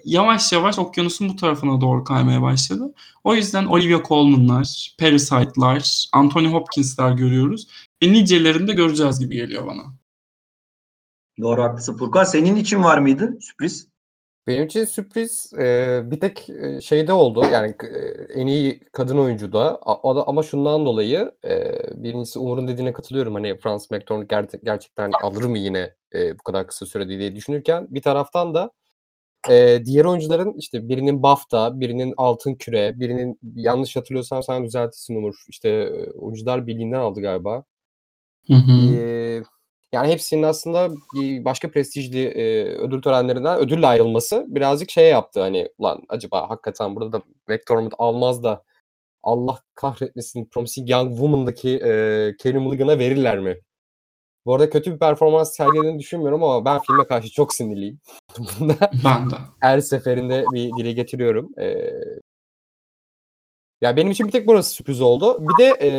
[0.05, 2.93] yavaş yavaş okyanusun bu tarafına doğru kaymaya başladı.
[3.23, 7.67] O yüzden Olivia Colman'lar, Parasite'lar, Anthony Hopkins'ler görüyoruz.
[8.03, 9.83] Ve nicelerini de göreceğiz gibi geliyor bana.
[11.41, 12.23] Doğru haklısın Furkan.
[12.23, 13.87] Senin için var mıydı sürpriz?
[14.49, 16.49] Benim için sürpriz e, bir tek
[16.81, 17.45] şeyde oldu.
[17.53, 17.97] Yani e,
[18.33, 19.79] en iyi kadın oyuncu da
[20.27, 23.33] ama şundan dolayı e, birincisi Umur'un dediğine katılıyorum.
[23.33, 27.87] Hani Francis McDormand ger- gerçekten alır mı yine e, bu kadar kısa sürede diye düşünürken
[27.89, 28.71] bir taraftan da
[29.49, 35.35] e, diğer oyuncuların işte birinin BAFTA, birinin Altın Küre, birinin yanlış hatırlıyorsam sen düzeltirsin Umur.
[35.49, 37.63] İşte oyuncular birliğinden aldı galiba.
[38.47, 38.95] Hı hı.
[38.95, 39.43] E,
[39.93, 45.69] yani hepsinin aslında bir başka prestijli e, ödül törenlerinden ödülle ayrılması birazcık şey yaptı hani
[45.81, 48.63] lan acaba hakikaten burada da McDormand almaz da
[49.23, 51.91] Allah kahretmesin Promising Young Woman'daki e,
[52.43, 53.59] Carey Mulligan'a verirler mi?
[54.45, 57.99] Bu arada kötü bir performans sergilediğini düşünmüyorum ama ben filme karşı çok sinirliyim.
[58.59, 59.35] Bunda ben de.
[59.59, 61.49] Her seferinde bir dile getiriyorum.
[61.59, 61.91] Ee,
[63.81, 65.37] ya benim için bir tek burası sürpriz oldu.
[65.39, 65.89] Bir de e,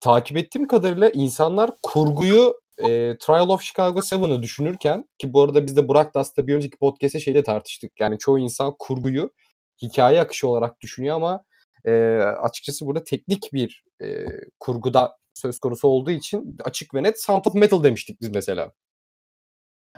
[0.00, 5.76] takip ettiğim kadarıyla insanlar kurguyu e, Trial of Chicago 7'ı düşünürken ki bu arada biz
[5.76, 8.00] de Burak Dast'ta bir önceki podcast'te şeyde tartıştık.
[8.00, 9.30] Yani çoğu insan kurguyu
[9.82, 11.44] hikaye akışı olarak düşünüyor ama
[11.84, 11.92] e,
[12.42, 14.26] açıkçası burada teknik bir e,
[14.60, 18.72] kurguda söz konusu olduğu için açık ve net Sound of Metal demiştik biz mesela.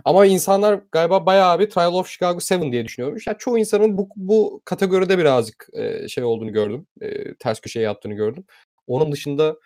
[0.04, 3.26] Ama insanlar galiba bayağı bir Trial of Chicago 7 diye düşünüyormuş.
[3.26, 6.86] Yani çoğu insanın bu, bu kategoride birazcık e, şey olduğunu gördüm.
[7.00, 8.44] E, ters köşeye yaptığını gördüm.
[8.86, 9.56] Onun dışında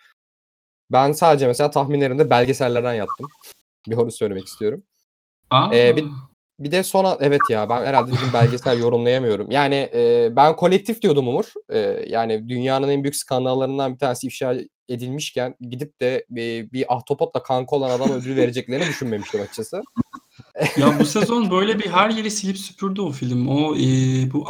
[0.91, 3.27] ben sadece mesela tahminlerimde belgesellerden yaptım.
[3.87, 4.83] Bir onu söylemek istiyorum.
[5.49, 5.75] Aa.
[5.75, 6.05] Ee, bir,
[6.59, 9.51] bir de son evet ya ben herhalde bizim belgesel yorumlayamıyorum.
[9.51, 11.45] Yani e, ben kolektif diyordum Umur.
[11.69, 14.55] E, yani dünyanın en büyük skandallarından bir tanesi ifşa
[14.89, 19.81] edilmişken gidip de bir, bir ahtapotla kanka olan adam ödül vereceklerini düşünmemiştim açıkçası.
[20.77, 23.47] ya bu sezon böyle bir her yeri silip süpürdü o film.
[23.47, 23.83] O e,
[24.33, 24.49] bu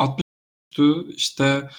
[0.80, 1.70] 60 işte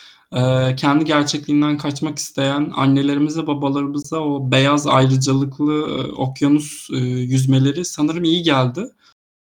[0.76, 5.84] kendi gerçekliğinden kaçmak isteyen annelerimize, babalarımıza o beyaz ayrıcalıklı
[6.16, 8.90] okyanus yüzmeleri sanırım iyi geldi.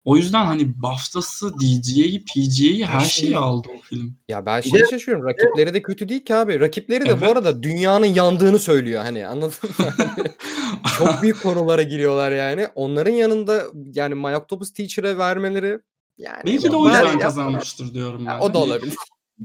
[0.06, 4.16] O yüzden hani BAFTA'sı, DGA'yı, PGA'yı her şeyi aldı o film.
[4.30, 5.28] Ya ben şey şaşırıyorum.
[5.28, 6.60] Rakipleri de kötü değil ki abi.
[6.60, 7.22] Rakipleri de evet.
[7.22, 9.04] bu arada dünyanın yandığını söylüyor.
[9.04, 9.86] Hani anladın mı?
[10.98, 12.68] Çok büyük konulara giriyorlar yani.
[12.76, 15.80] Onların yanında yani My Octopus Teacher'e vermeleri
[16.18, 18.32] yani Belki de o yüzden kazanmıştır diyorum ben.
[18.32, 18.96] Ya, o da olabilir.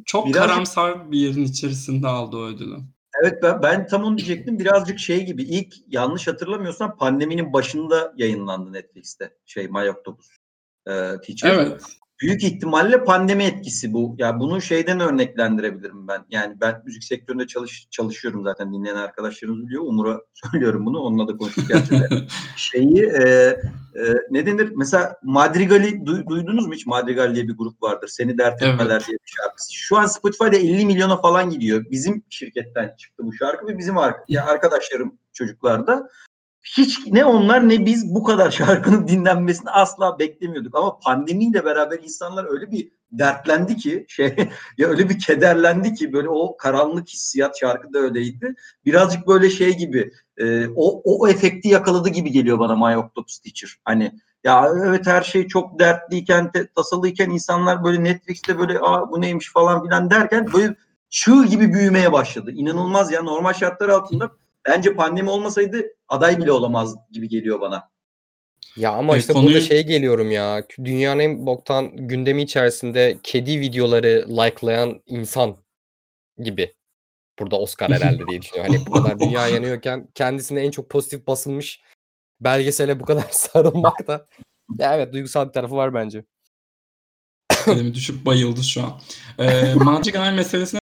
[0.04, 2.76] Çok Birazcık- karamsar bir yerin içerisinde aldı o ödülü.
[3.22, 4.59] Evet ben, ben tam onu diyecektim.
[4.59, 9.37] Birazcık şey gibi ilk yanlış hatırlamıyorsam pandeminin başında yayınlandı Netflix'te.
[9.44, 10.28] Şey My Octopus
[10.87, 10.92] e,
[11.26, 11.54] Teacher.
[11.54, 11.82] Evet.
[12.20, 14.14] Büyük ihtimalle pandemi etkisi bu.
[14.18, 16.24] Ya bunu şeyden örneklendirebilirim ben.
[16.31, 19.83] Yani ben müzik sektöründe çalış, çalışıyorum zaten dinleyen arkadaşlarımız biliyor.
[19.83, 20.20] Umur'a
[20.52, 20.98] söylüyorum bunu.
[21.00, 22.09] Onunla da konuştuk gerçekten.
[22.57, 23.22] Şeyi e,
[23.94, 24.72] e, ne denir?
[24.76, 26.87] Mesela Madrigal'i du- duydunuz mu hiç?
[26.87, 28.09] Madrigal diye bir grup vardır.
[28.09, 28.74] Seni dert Evet.
[28.74, 29.74] etmeler diye bir şarkısı.
[29.74, 31.85] Şu an Spotify'da 50 milyona falan gidiyor.
[31.90, 36.09] Bizim şirketten çıktı bu şarkı ve bizim ar- ya arkadaşlarım çocuklar da
[36.66, 40.74] hiç ne onlar ne biz bu kadar şarkının dinlenmesini asla beklemiyorduk.
[40.74, 44.37] Ama pandemiyle beraber insanlar öyle bir dertlendi ki şey
[44.79, 48.55] ya öyle bir kederlendi ki böyle o karanlık hissiyat şarkıda öyleydi.
[48.85, 53.70] Birazcık böyle şey gibi e, o, o efekti yakaladı gibi geliyor bana My Octopus Teacher.
[53.85, 54.12] Hani
[54.44, 59.52] ya evet her şey çok dertliyken, te- tasalıyken insanlar böyle Netflix'te böyle Aa, bu neymiş
[59.52, 60.74] falan filan derken böyle
[61.11, 62.50] çığ gibi büyümeye başladı.
[62.52, 64.31] İnanılmaz ya normal şartlar altında
[64.68, 67.90] bence pandemi olmasaydı aday bile olamaz gibi geliyor bana.
[68.76, 70.66] Ya ama E, işte konuyu- burada şey geliyorum ya.
[70.85, 75.57] Dünyanın en boktan gündemi içerisinde kedi videoları likelayan insan
[76.38, 76.74] gibi.
[77.38, 78.74] Burada Oscar herhalde diye düşünüyorum.
[78.74, 81.81] Hani bu kadar dünya yanıyorken kendisine en çok pozitif basılmış
[82.40, 84.26] belgesele bu kadar sarılmak da.
[84.79, 86.24] Ya evet duygusal bir tarafı var bence.
[87.64, 89.00] Kalemi düşüp bayıldı şu an.
[89.38, 90.81] Ee, Madrigal meselesine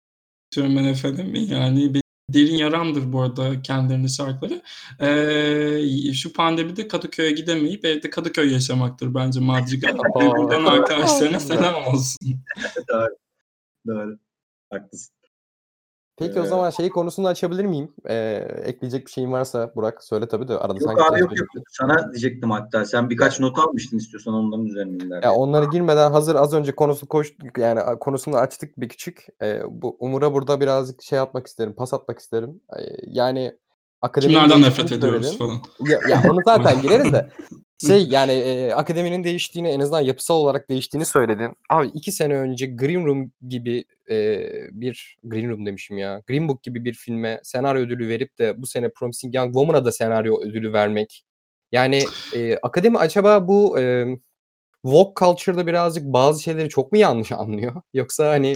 [0.52, 1.36] istiyorum ben efendim.
[1.36, 2.01] Yani bir
[2.34, 4.62] derin yaramdır bu arada kendilerinin şarkıları.
[5.00, 9.98] Ee, şu pandemide Kadıköy'e gidemeyip evde Kadıköy yaşamaktır bence Madrigal.
[10.16, 12.18] Buradan arkadaşlarına selam olsun.
[12.90, 13.16] Doğru.
[13.88, 14.20] Doğru.
[14.70, 15.21] Haklısın.
[16.22, 17.92] Peki o Ee, zaman şeyi konusunu açabilir miyim?
[18.10, 21.48] Ee, ekleyecek bir şeyin varsa Burak söyle tabii de arada Yok sanki abi yok yok.
[21.70, 22.86] Sana diyecektim hatta.
[22.86, 25.22] Sen birkaç not almıştın istiyorsan onların üzerinden.
[25.22, 29.28] Ya onlara girmeden hazır az önce konusu koştuk yani konusunu açtık bir küçük.
[29.42, 32.62] Ee, bu Umur'a burada birazcık şey atmak isterim, pas atmak isterim.
[32.78, 33.58] Ee, yani
[34.02, 35.38] akademinin Kimlerden nefret ediyoruz söyledin.
[35.38, 35.58] falan.
[35.92, 37.30] Ya, ya onu zaten gireriz de.
[37.88, 41.54] Şey yani e, akademinin değiştiğini en azından yapısal olarak değiştiğini söyledin.
[41.70, 46.22] Abi iki sene önce Green Room gibi e, bir Green Room demişim ya.
[46.28, 49.92] Green Book gibi bir filme senaryo ödülü verip de bu sene Promising Young Woman'a da
[49.92, 51.26] senaryo ödülü vermek.
[51.72, 52.04] Yani
[52.36, 54.06] e, akademi acaba bu e,
[54.84, 57.82] woke culture'da birazcık bazı şeyleri çok mu yanlış anlıyor?
[57.94, 58.54] Yoksa hani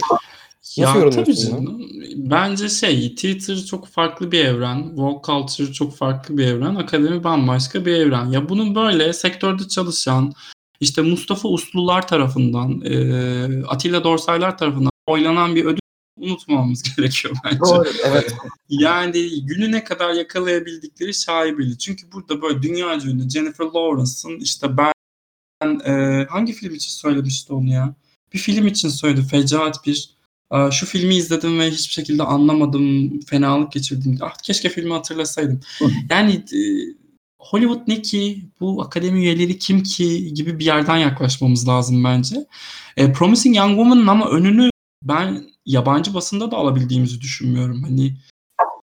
[0.78, 1.90] Nasıl yorumluyorsun tabii canım.
[2.16, 4.86] Bence şey Twitter çok farklı bir evren.
[4.88, 6.74] Woke culture çok farklı bir evren.
[6.74, 8.26] Akademi bambaşka bir evren.
[8.26, 10.32] Ya bunun böyle sektörde çalışan
[10.80, 15.80] işte Mustafa Uslular tarafından e, Atilla Dorsaylar tarafından oylanan bir ödül
[16.16, 17.60] unutmamamız gerekiyor bence.
[17.60, 17.88] Doğru.
[18.04, 18.34] evet
[18.68, 21.78] Yani gününe kadar yakalayabildikleri şaibeli.
[21.78, 27.70] Çünkü burada böyle dünyaca ünlü Jennifer Lawrence'ın işte ben e, hangi film için söylemişti onu
[27.70, 27.94] ya?
[28.32, 29.22] Bir film için söyledi.
[29.22, 30.15] Fecaat bir.
[30.50, 33.20] "Aa, Şu filmi izledim ve hiçbir şekilde anlamadım.
[33.20, 34.18] Fenalık geçirdim.
[34.20, 35.60] Ah keşke filmi hatırlasaydım.
[36.10, 36.60] Yani e,
[37.38, 38.48] Hollywood ne ki?
[38.60, 40.34] Bu akademi üyeleri kim ki?
[40.34, 42.46] Gibi bir yerden yaklaşmamız lazım bence.
[42.96, 44.70] E, Promising Young Woman'ın ama önünü
[45.02, 47.82] ben yabancı basında da alabildiğimizi düşünmüyorum.
[47.82, 48.16] Hani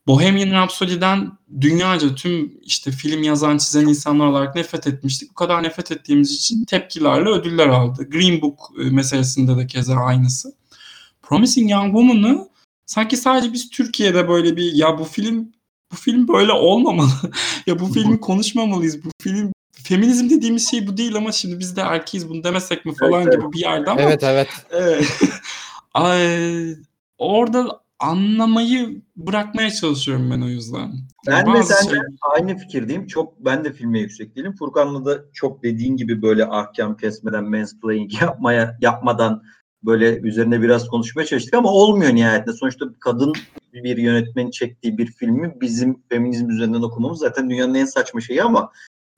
[0.06, 5.30] Bohemian Rhapsody'den dünyaca tüm işte film yazan çizen insanlar olarak nefret etmiştik.
[5.30, 8.10] Bu kadar nefret ettiğimiz için tepkilerle ödüller aldı.
[8.10, 10.54] Green Book e, meselesinde de keza aynısı.
[11.22, 12.48] Promising Young Woman'ı
[12.86, 15.52] sanki sadece biz Türkiye'de böyle bir ya bu film
[15.92, 17.08] bu film böyle olmamalı.
[17.66, 19.04] ya bu filmi konuşmamalıyız.
[19.04, 22.94] Bu film feminizm dediğimiz şey bu değil ama şimdi biz de erkeğiz bunu demesek mi
[22.94, 24.48] falan Evet, gibi bir yerde ama evet evet.
[24.70, 25.20] Evet.
[25.94, 26.76] Ay,
[27.18, 30.92] orada anlamayı bırakmaya çalışıyorum ben o yüzden.
[31.26, 33.06] Ben de Bazı seninle şey- aynı fikirdeyim.
[33.06, 34.54] Çok ben de filme yüksek değilim.
[34.58, 39.42] Furkan'la da çok dediğin gibi böyle ahkam kesmeden, mansplaining yapmaya yapmadan
[39.84, 42.56] böyle üzerine biraz konuşmaya çalıştık ama olmuyor nihayetinde.
[42.56, 43.32] Sonuçta kadın
[43.72, 48.72] bir yönetmenin çektiği bir filmi bizim feminizm üzerinden okumamız zaten dünyanın en saçma şeyi ama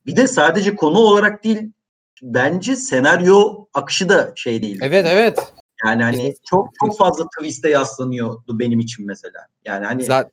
[0.07, 1.73] bir de sadece konu olarak değil
[2.23, 4.79] bence senaryo akışı da şey değil.
[4.83, 5.53] Evet evet.
[5.85, 9.47] Yani hani çok çok fazla twist'e yaslanıyordu benim için mesela.
[9.65, 10.31] Yani hani Zaten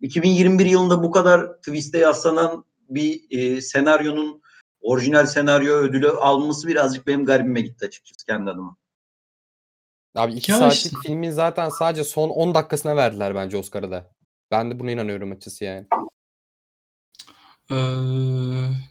[0.00, 4.42] 2021 yılında bu kadar twist'e yaslanan bir e, senaryonun
[4.80, 8.76] orijinal senaryo ödülü alması birazcık benim garibime gitti açıkçası kendi adıma.
[10.14, 14.10] Abi iki Ya saatlik işte- filmin zaten sadece son 10 dakikasına verdiler bence Oscar'ı da.
[14.50, 15.86] Ben de buna inanıyorum açıkçası yani.
[17.70, 17.74] Ee,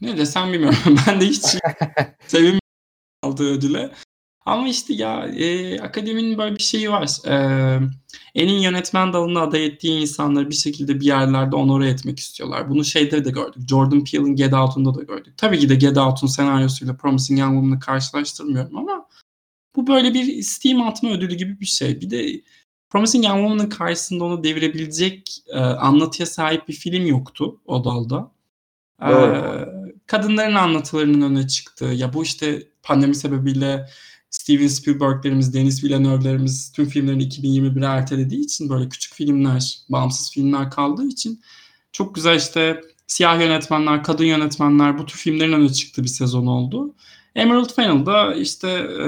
[0.01, 0.77] ne desem bilmiyorum.
[1.07, 1.43] ben de hiç
[2.27, 2.59] sevim
[3.23, 3.91] aldığı ödüle.
[4.45, 7.09] Ama işte ya e, akademinin böyle bir şeyi var.
[7.27, 7.79] Ee,
[8.35, 12.69] en iyi yönetmen dalına aday ettiği insanları bir şekilde bir yerlerde onore etmek istiyorlar.
[12.69, 13.69] Bunu şeyde de gördük.
[13.69, 15.33] Jordan Peele'in Get Out'unda da gördük.
[15.37, 19.07] Tabii ki de Get Out'un senaryosuyla Promising Young Woman'ı karşılaştırmıyorum ama
[19.75, 22.01] Bu böyle bir Steam atma ödülü gibi bir şey.
[22.01, 22.41] Bir de
[22.89, 28.31] Promising Young Woman'ın karşısında onu devirebilecek e, anlatıya sahip bir film yoktu o dalda.
[29.01, 29.13] E,
[30.07, 33.85] kadınların anlatılarının öne çıktığı ya bu işte pandemi sebebiyle
[34.29, 41.07] Steven Spielberg'lerimiz, Denis Villeneuve'lerimiz tüm filmlerini 2021'e ertelediği için böyle küçük filmler, bağımsız filmler kaldığı
[41.07, 41.41] için
[41.91, 46.95] çok güzel işte siyah yönetmenler, kadın yönetmenler bu tür filmlerin öne çıktığı bir sezon oldu.
[47.35, 49.07] Emerald Fennell işte e,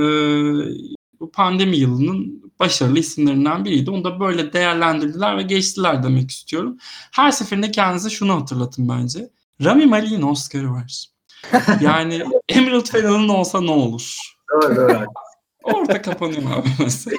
[1.20, 3.92] bu pandemi yılının başarılı isimlerinden biriydi.
[3.92, 6.78] Onu da böyle değerlendirdiler ve geçtiler demek istiyorum.
[7.12, 9.30] Her seferinde kendinize şunu hatırlatın bence.
[9.64, 11.06] Rami Malek'in Oscar'ı var.
[11.82, 14.18] Yani Emerald Fennell'ın olsa ne olur?
[14.52, 15.06] Doğru, doğru.
[15.64, 17.18] Orada kapanıyor abi mesela.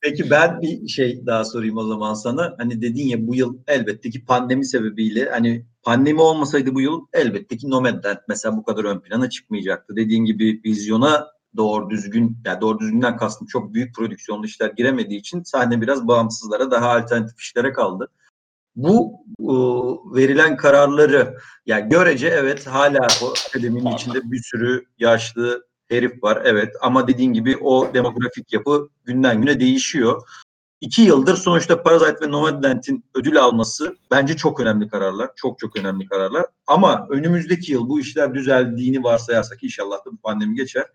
[0.00, 2.54] Peki ben bir şey daha sorayım o zaman sana.
[2.58, 7.56] Hani dedin ya bu yıl elbette ki pandemi sebebiyle hani pandemi olmasaydı bu yıl elbette
[7.56, 9.96] ki Nomadland mesela bu kadar ön plana çıkmayacaktı.
[9.96, 15.42] Dediğin gibi vizyona doğru düzgün yani doğru düzgünden kastım çok büyük prodüksiyonlu işler giremediği için
[15.42, 18.08] sahne biraz bağımsızlara daha alternatif işlere kaldı.
[18.76, 19.54] Bu e,
[20.16, 26.74] verilen kararları yani görece evet hala o akademinin içinde bir sürü yaşlı herif var evet
[26.80, 30.22] ama dediğin gibi o demografik yapı günden güne değişiyor.
[30.80, 35.30] İki yıldır sonuçta Parasite ve Nomadland'in ödül alması bence çok önemli kararlar.
[35.36, 36.46] Çok çok önemli kararlar.
[36.66, 40.86] Ama önümüzdeki yıl bu işler düzeldiğini varsayarsak inşallah da bu pandemi geçer.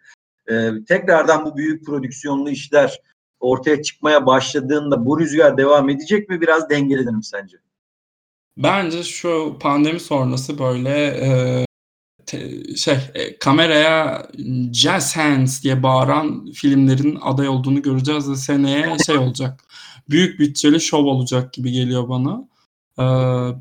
[0.47, 3.01] Ee, tekrardan bu büyük prodüksiyonlu işler
[3.39, 6.41] ortaya çıkmaya başladığında bu rüzgar devam edecek mi?
[6.41, 7.57] Biraz dengelenir mi sence?
[8.57, 11.65] Bence şu pandemi sonrası böyle e,
[12.25, 14.27] te, şey e, kameraya
[14.73, 19.63] jazz hands diye bağıran filmlerin aday olduğunu göreceğiz ve seneye şey olacak.
[20.09, 22.47] Büyük bütçeli şov olacak gibi geliyor bana.
[22.99, 23.03] Ee,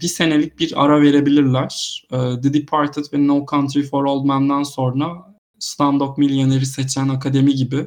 [0.01, 2.05] bir senelik bir ara verebilirler.
[2.13, 7.87] Ee, The Departed ve No Country for Old Men'den sonra Slumdog Millionaire'i seçen akademi gibi.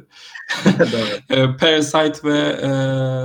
[1.30, 2.68] e, Parasite ve e,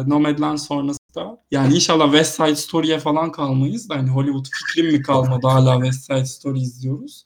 [0.09, 5.01] Nomadland sonrası da yani inşallah West Side Story'e falan kalmayız da hani Hollywood fikrim mi
[5.01, 7.23] kalmadı hala West Side Story izliyoruz.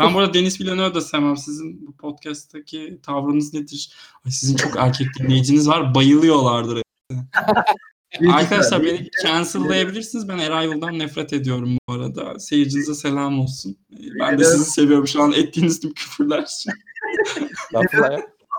[0.00, 1.36] Ben burada Deniz Villeneuve da sevmem.
[1.36, 3.92] Sizin bu podcast'taki tavrınız nedir?
[4.26, 5.94] Ay, sizin çok erkek dinleyiciniz var.
[5.94, 6.82] Bayılıyorlardır.
[8.32, 10.28] Arkadaşlar beni cancel'layabilirsiniz.
[10.28, 12.38] Ben Arrival'dan nefret ediyorum bu arada.
[12.38, 13.76] Seyircinize selam olsun.
[14.20, 16.44] Ben de sizi seviyorum şu an ettiğiniz tüm küfürler.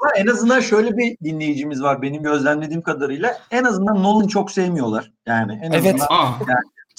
[0.01, 3.37] Ama en azından şöyle bir dinleyicimiz var benim gözlemlediğim kadarıyla.
[3.51, 5.11] En azından Nolan çok sevmiyorlar.
[5.25, 5.85] Yani en evet.
[5.85, 6.07] azından.
[6.09, 6.33] Aa,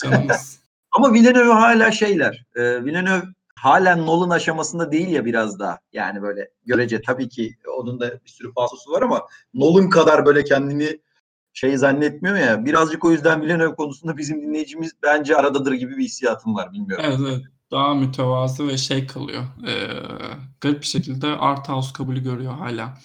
[0.03, 0.59] canımız.
[0.93, 2.45] Ama Villeneuve hala şeyler.
[2.57, 3.23] E, Villeneuve
[3.63, 5.79] halen Nolan aşamasında değil ya biraz daha.
[5.93, 9.23] Yani böyle görece tabii ki onun da bir sürü falsosu var ama
[9.55, 11.01] Nolan kadar böyle kendini
[11.53, 12.65] şey zannetmiyor ya.
[12.65, 16.73] Birazcık o yüzden Villeneuve konusunda bizim dinleyicimiz bence aradadır gibi bir hissiyatım var.
[16.73, 17.05] Bilmiyorum.
[17.09, 17.43] Evet, evet.
[17.71, 19.43] Daha mütevazı ve şey kalıyor.
[19.69, 19.87] Ee,
[20.61, 22.99] garip bir şekilde art house kabulü görüyor hala.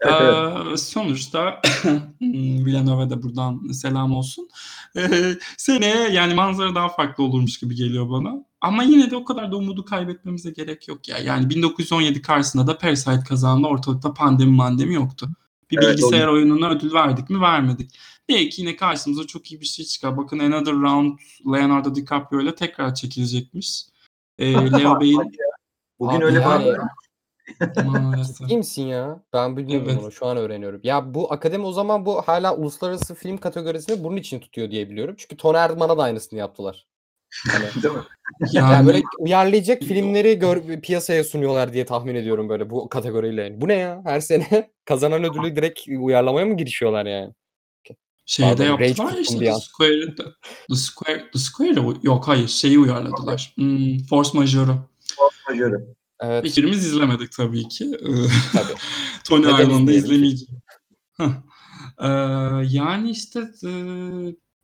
[0.00, 0.80] Evet, Ee, evet.
[0.80, 1.60] sonuçta
[2.20, 4.48] Villeneuve de buradan selam olsun.
[4.96, 8.44] Ee, seneye yani manzara daha farklı olurmuş gibi geliyor bana.
[8.60, 11.18] Ama yine de o kadar da umudu kaybetmemize gerek yok ya.
[11.18, 13.66] Yani 1917 karşısında da Parasite kazandı.
[13.66, 15.28] Ortalıkta pandemi mandemi yoktu.
[15.70, 17.40] Bir Evet, bilgisayar oyununa ödül verdik mi?
[17.40, 17.98] Vermedik.
[18.28, 20.16] Belki yine karşımıza çok iyi bir şey çıkar.
[20.16, 23.82] Bakın Another Round Leonardo DiCaprio ile tekrar çekilecekmiş.
[24.38, 25.32] Ee, Leo Bey'in
[25.98, 26.44] Bugün Abi öyle.
[28.38, 29.22] Ciddi misin ya?
[29.32, 30.02] Ben bilmiyorum Evet.
[30.02, 30.12] bunu.
[30.12, 30.80] Şu an öğreniyorum.
[30.84, 35.14] Ya bu akademi o zaman bu hala uluslararası film kategorisini bunun için tutuyor diye biliyorum.
[35.18, 36.86] Çünkü Tony Erdmann'a da aynısını yaptılar.
[37.50, 38.00] Hani, değil mi?
[38.52, 43.60] yani, Yani böyle uyarlayacak filmleri gör, piyasaya sunuyorlar diye tahmin ediyorum böyle bu kategoriyle.
[43.60, 44.02] Bu ne ya?
[44.04, 47.32] Her sene kazanan ödülü direkt uyarlamaya mı girişiyorlar yani?
[48.26, 49.58] şeyde Pardon, yaptılar ya işte The an.
[49.58, 50.14] Square,
[50.68, 53.52] The Square, The Square'ı yok hayır şeyi uyarladılar.
[53.56, 54.88] Hmm, Force Majeure'u.
[55.48, 55.94] Majörü.
[56.20, 57.90] Evet Hiçbirimiz izlemedik tabii ki.
[58.52, 58.74] Tabii.
[59.24, 60.62] Tony Ireland'ı izlemeyeceğim.
[62.00, 62.08] Ee,
[62.70, 63.70] yani işte e,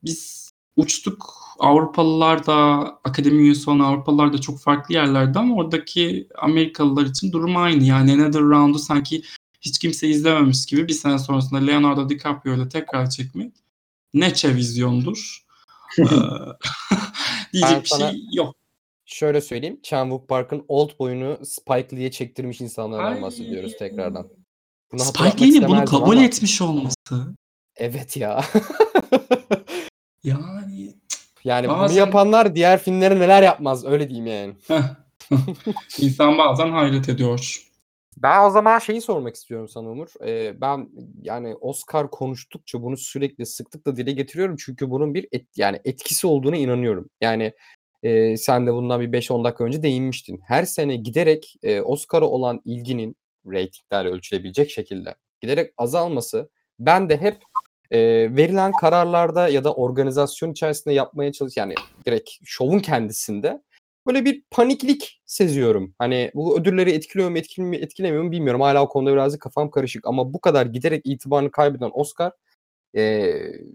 [0.04, 1.42] biz uçtuk.
[1.58, 2.54] Avrupalılar da
[3.04, 7.84] akademi üyesi olan Avrupalılar da çok farklı yerlerde ama oradaki Amerikalılar için durum aynı.
[7.84, 9.22] Yani Another Round'u sanki
[9.60, 13.52] hiç kimse izlememiş gibi bir sene sonrasında Leonardo DiCaprio ile tekrar çekmek
[14.14, 15.42] neçe vizyondur.
[15.98, 16.04] Ee,
[17.52, 18.54] diyecek bir şey yok.
[19.04, 19.80] Şöyle söyleyeyim.
[19.82, 23.22] Chan-wook Park'ın Old boyunu Spike Lee'ye çektirmiş insanlardan Ay.
[23.22, 24.28] bahsediyoruz tekrardan.
[24.92, 27.34] Bunu Spike Lee'nin bunu kabul ama- etmiş olması.
[27.76, 28.44] Evet ya.
[30.24, 30.94] Yani
[31.44, 34.54] yani bunu Bazen- yapanlar diğer filmlere neler yapmaz öyle diyeyim yani.
[35.98, 37.68] insan bazen hayret ediyor.
[38.16, 40.08] Ben o zaman şeyi sormak istiyorum sana Umur.
[40.26, 40.88] Ee, ben
[41.22, 44.56] yani Oscar konuştukça bunu sürekli sıklıkla dile getiriyorum.
[44.56, 47.08] Çünkü bunun bir et, yani etkisi olduğuna inanıyorum.
[47.20, 47.52] Yani
[48.02, 50.40] e, sen de bundan bir 5-10 dakika önce değinmiştin.
[50.46, 57.36] Her sene giderek e, Oscar'a olan ilginin reytinglerle ölçülebilecek şekilde giderek azalması ben de hep
[57.92, 57.98] e,
[58.36, 61.74] verilen kararlarda ya da organizasyon içerisinde yapmaya çalış yani
[62.06, 63.62] direkt şovun kendisinde
[64.06, 65.94] böyle bir paniklik seziyorum.
[65.98, 68.60] Hani bu ödülleri etkiliyor mu etkilemiyor, etkilemiyor mu bilmiyorum.
[68.60, 72.32] Hala o konuda birazcık kafam karışık ama bu kadar giderek itibarını kaybeden Oscar
[72.96, 73.02] e,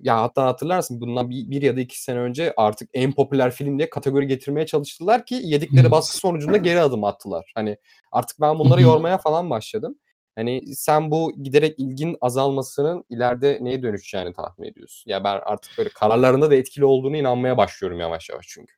[0.02, 3.78] ya hatta hatırlarsın bundan bir, bir ya da iki sene önce artık en popüler film
[3.78, 7.52] diye kategori getirmeye çalıştılar ki yedikleri baskı sonucunda geri adım attılar.
[7.56, 7.78] Hani
[8.12, 9.96] artık ben bunları yormaya falan başladım.
[10.38, 15.12] Hani sen bu giderek ilgin azalmasının ileride neye dönüşeceğini tahmin ediyorsun.
[15.12, 18.74] Ya ben artık böyle kararlarında da etkili olduğunu inanmaya başlıyorum yavaş yavaş çünkü.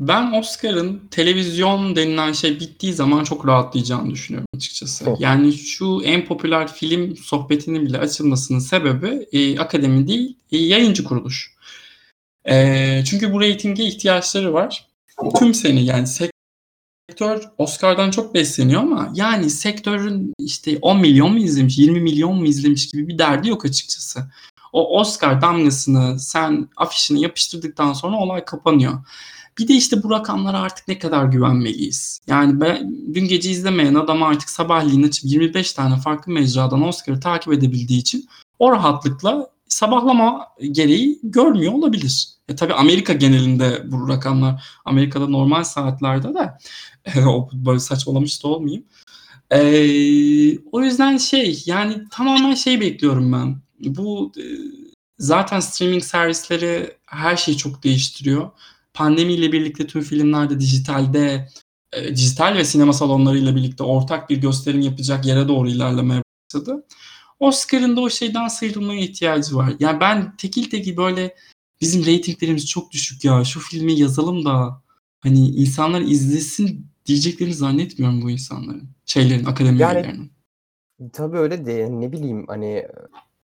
[0.00, 5.10] Ben Oscar'ın televizyon denilen şey bittiği zaman çok rahatlayacağını düşünüyorum açıkçası.
[5.10, 5.16] Hı.
[5.18, 11.54] Yani şu en popüler film sohbetinin bile açılmasının sebebi e, akademi değil, e, yayıncı kuruluş.
[12.48, 14.88] E, çünkü bu reytinge ihtiyaçları var.
[15.38, 16.06] Tüm sene yani
[17.18, 22.46] sektör Oscar'dan çok besleniyor ama yani sektörün işte 10 milyon mu izlemiş, 20 milyon mu
[22.46, 24.20] izlemiş gibi bir derdi yok açıkçası.
[24.72, 28.92] O Oscar damgasını sen afişine yapıştırdıktan sonra olay kapanıyor.
[29.58, 32.20] Bir de işte bu rakamlara artık ne kadar güvenmeliyiz?
[32.26, 37.52] Yani ben dün gece izlemeyen adam artık sabahleyin açıp 25 tane farklı mecradan Oscar'ı takip
[37.52, 38.28] edebildiği için
[38.58, 42.28] o rahatlıkla sabahlama gereği görmüyor olabilir.
[42.48, 46.52] E tabii Amerika genelinde bu rakamlar Amerika'da normal saatlerde de
[47.26, 48.84] o böyle saçmalamış da olmayayım.
[49.50, 49.60] E,
[50.72, 53.62] o yüzden şey yani tamamen şey bekliyorum ben.
[53.80, 54.44] Bu e,
[55.18, 58.50] zaten streaming servisleri her şeyi çok değiştiriyor
[58.98, 61.48] pandemiyle birlikte tüm filmler de dijitalde
[61.92, 66.86] e, dijital ve sinema salonlarıyla birlikte ortak bir gösterim yapacak yere doğru ilerlemeye başladı.
[67.40, 69.72] Oscar'ın da o şeyden sıyrılmaya ihtiyacı var.
[69.80, 71.34] Yani ben tekil tekil böyle
[71.80, 74.82] bizim reytinglerimiz çok düşük ya şu filmi yazalım da
[75.20, 78.88] hani insanlar izlesin diyeceklerini zannetmiyorum bu insanların.
[79.06, 80.30] Şeylerin, akademi Yani-.
[81.12, 82.86] Tabii öyle de yani ne bileyim hani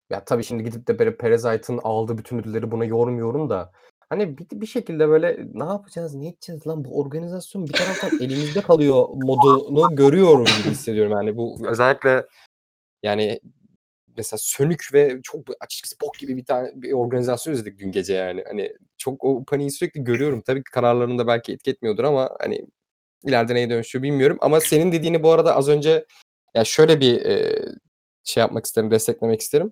[0.10, 3.72] ya tabii şimdi gidip de böyle Parasite'ın aldığı bütün ödülleri buna yormuyorum da
[4.10, 8.62] hani bir, bir şekilde böyle ne yapacağız ne edeceğiz lan bu organizasyon bir taraftan elimizde
[8.62, 12.26] kalıyor modunu görüyorum gibi hissediyorum yani bu özellikle
[13.04, 13.40] yani
[14.18, 18.44] mesela sönük ve çok açıkçası bok gibi bir tane bir organizasyon izledik dün gece yani
[18.48, 22.66] hani çok o paniği sürekli görüyorum tabii ki kararlarında belki etki etmiyordur ama hani
[23.24, 26.06] ileride neye dönüşüyor bilmiyorum ama senin dediğini bu arada az önce
[26.56, 27.60] ya şöyle bir e,
[28.24, 29.72] şey yapmak isterim, desteklemek isterim.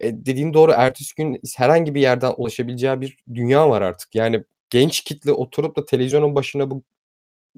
[0.00, 0.72] E, dediğin doğru.
[0.72, 4.14] Ertesi gün herhangi bir yerden ulaşabileceği bir dünya var artık.
[4.14, 6.82] Yani genç kitle oturup da televizyonun başına bu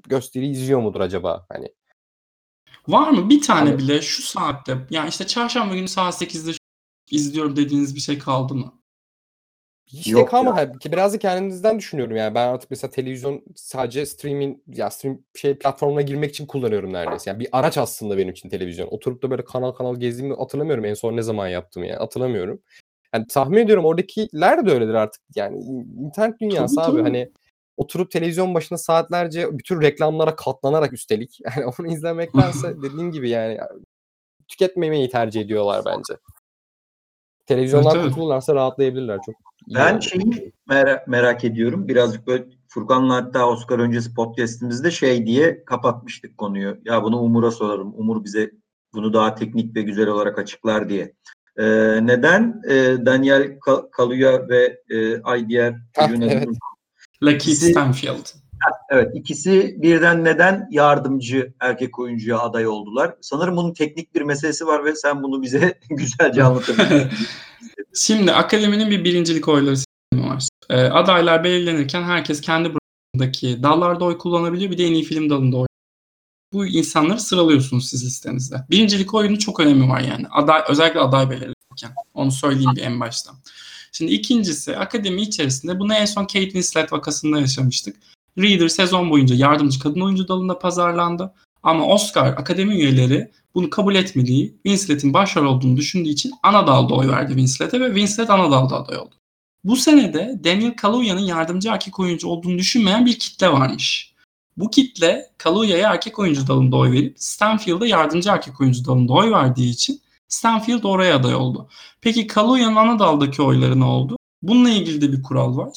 [0.07, 1.45] gösteriyi izliyor mudur acaba?
[1.49, 1.73] Hani
[2.87, 6.51] Var mı bir tane Hani- bile şu saatte yani işte çarşamba günü saat 8'de
[7.11, 8.82] izliyorum dediğiniz bir şey kaldı mı?
[9.85, 10.55] Hiç de Yok kalmadı.
[10.55, 12.35] Ha, Ki biraz da kendimizden düşünüyorum yani.
[12.35, 17.29] Ben artık mesela televizyon sadece streaming ya stream şey platformuna girmek için kullanıyorum neredeyse.
[17.29, 18.87] Yani bir araç aslında benim için televizyon.
[18.87, 20.85] Oturup da böyle kanal kanal gezdiğimi hatırlamıyorum.
[20.85, 22.61] En son ne zaman yaptım yani hatırlamıyorum.
[23.13, 25.21] Yani tahmin ediyorum oradakiler de öyledir artık.
[25.35, 26.91] Yani in- internet dünyası Tabii, abi.
[26.91, 27.03] tabii.
[27.03, 27.31] Hani
[27.77, 33.59] oturup televizyon başında saatlerce bütün reklamlara katlanarak üstelik yani onu izlemektense dediğin gibi yani
[34.47, 36.13] tüketmemeyi tercih ediyorlar bence.
[37.45, 38.05] Televizyondan evet.
[38.05, 39.35] kurtulurlarsa rahatlayabilirler çok.
[39.67, 41.87] Ben şeyi merak, merak ediyorum.
[41.87, 46.77] Birazcık böyle Furkan'la hatta Oscar öncesi podcast'imizde şey diye kapatmıştık konuyu.
[46.85, 47.93] Ya bunu Umur'a sorarım.
[47.97, 48.51] Umur bize
[48.93, 51.13] bunu daha teknik ve güzel olarak açıklar diye.
[51.57, 51.63] Ee,
[52.05, 52.73] neden e,
[53.05, 56.47] Daniel Ka- Kaluuya ve e, ay diğer adını evet.
[57.21, 58.25] İkisi- Stanfield.
[58.89, 63.15] Evet ikisi birden neden yardımcı erkek oyuncuya aday oldular?
[63.21, 67.09] Sanırım bunun teknik bir meselesi var ve sen bunu bize güzelce anlatabilirsin.
[67.95, 70.47] Şimdi akademinin bir birincilik oyları sistemi var.
[70.69, 74.71] Ee, adaylar belirlenirken herkes kendi branşındaki dallarda oy kullanabiliyor.
[74.71, 75.67] Bir de en iyi film dalında oy.
[76.53, 78.55] Bu insanları sıralıyorsunuz siz listenizde.
[78.69, 80.27] Birincilik oyunun çok önemi var yani.
[80.31, 81.91] Aday, özellikle aday belirlenirken.
[82.13, 83.31] Onu söyleyeyim bir en başta.
[83.91, 87.95] Şimdi ikincisi akademi içerisinde bunu en son Kate Winslet vakasında yaşamıştık.
[88.37, 91.33] Reader sezon boyunca yardımcı kadın oyuncu dalında pazarlandı.
[91.63, 97.07] Ama Oscar akademi üyeleri bunu kabul etmediği, Winslet'in başrol olduğunu düşündüğü için ana dalda oy
[97.07, 99.15] verdi Winslet'e ve Winslet ana dalda aday oldu.
[99.63, 104.13] Bu senede Daniel Kaluuya'nın yardımcı erkek oyuncu olduğunu düşünmeyen bir kitle varmış.
[104.57, 109.69] Bu kitle Kaluuya'ya erkek oyuncu dalında oy verip Stanfield'a yardımcı erkek oyuncu dalında oy verdiği
[109.69, 111.69] için Stanfield oraya aday oldu.
[112.01, 114.17] Peki Kaluuya'nın ana daldaki oyları ne oldu?
[114.41, 115.73] Bununla ilgili de bir kural var.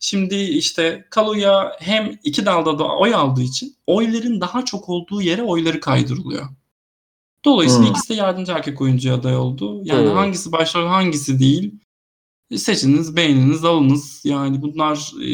[0.00, 5.42] Şimdi işte Kaluuya hem iki dalda da oy aldığı için oyların daha çok olduğu yere
[5.42, 6.46] oyları kaydırılıyor.
[7.44, 7.90] Dolayısıyla Hmm.
[7.92, 9.80] ikisi de yardımcı erkek oyuncuya aday oldu.
[9.84, 10.16] Yani Hmm.
[10.16, 11.74] hangisi başrol hangisi değil.
[12.56, 14.20] Seçiniz, beğeniniz, alınız.
[14.24, 15.30] Yani bunlar e,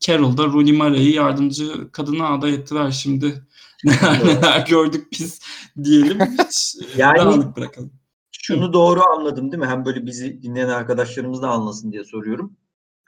[0.00, 3.46] Carol'da Rooney Mara'yı yardımcı kadına aday ettiler şimdi.
[3.84, 5.40] Neler neler gördük biz
[5.84, 6.18] diyelim.
[6.20, 7.92] Hiç Yani- dağınık bırakalım.
[8.32, 9.66] Şunu doğru anladım değil mi?
[9.68, 12.56] Hem böyle bizi dinleyen arkadaşlarımız da anlasın diye soruyorum.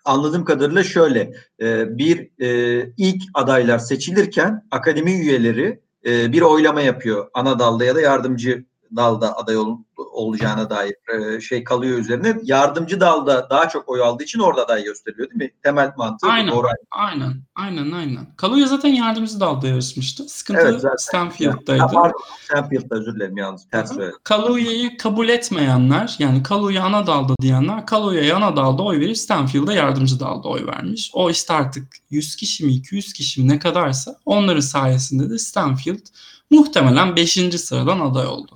[0.08, 7.30] Anladığım kadarıyla şöyle e, bir e, ilk adaylar seçilirken akademi üyeleri e, bir oylama yapıyor.
[7.34, 8.64] Ana ya da yardımcı
[8.96, 12.36] dalda aday ol, olacağına dair e, şey kalıyor üzerine.
[12.42, 15.50] Yardımcı dalda daha çok oy aldığı için orada aday gösteriliyor değil mi?
[15.62, 16.52] Temel mantığı Aynen.
[16.52, 16.66] doğru.
[16.90, 18.26] Aynen, aynen, aynen.
[18.36, 20.28] Kaluuya zaten yardımcı dalda yarışmıştı.
[20.28, 20.96] Sıkıntı Evet, zaten.
[20.96, 21.82] Stanfield'daydı.
[21.82, 24.18] Ha, pardon, Stanfield'da özür dilerim yalnız ters söyledim.
[24.24, 30.20] Kaluya'yı kabul etmeyenler yani Kaluya ana dalda diyenler Kaluya'ya ana dalda oy verip Stanfield'a yardımcı
[30.20, 31.10] dalda oy vermiş.
[31.14, 36.06] O işte artık 100 kişi mi 200 kişi mi ne kadarsa onların sayesinde de Stanfield
[36.50, 37.32] muhtemelen 5.
[37.60, 38.52] sıradan aday oldu.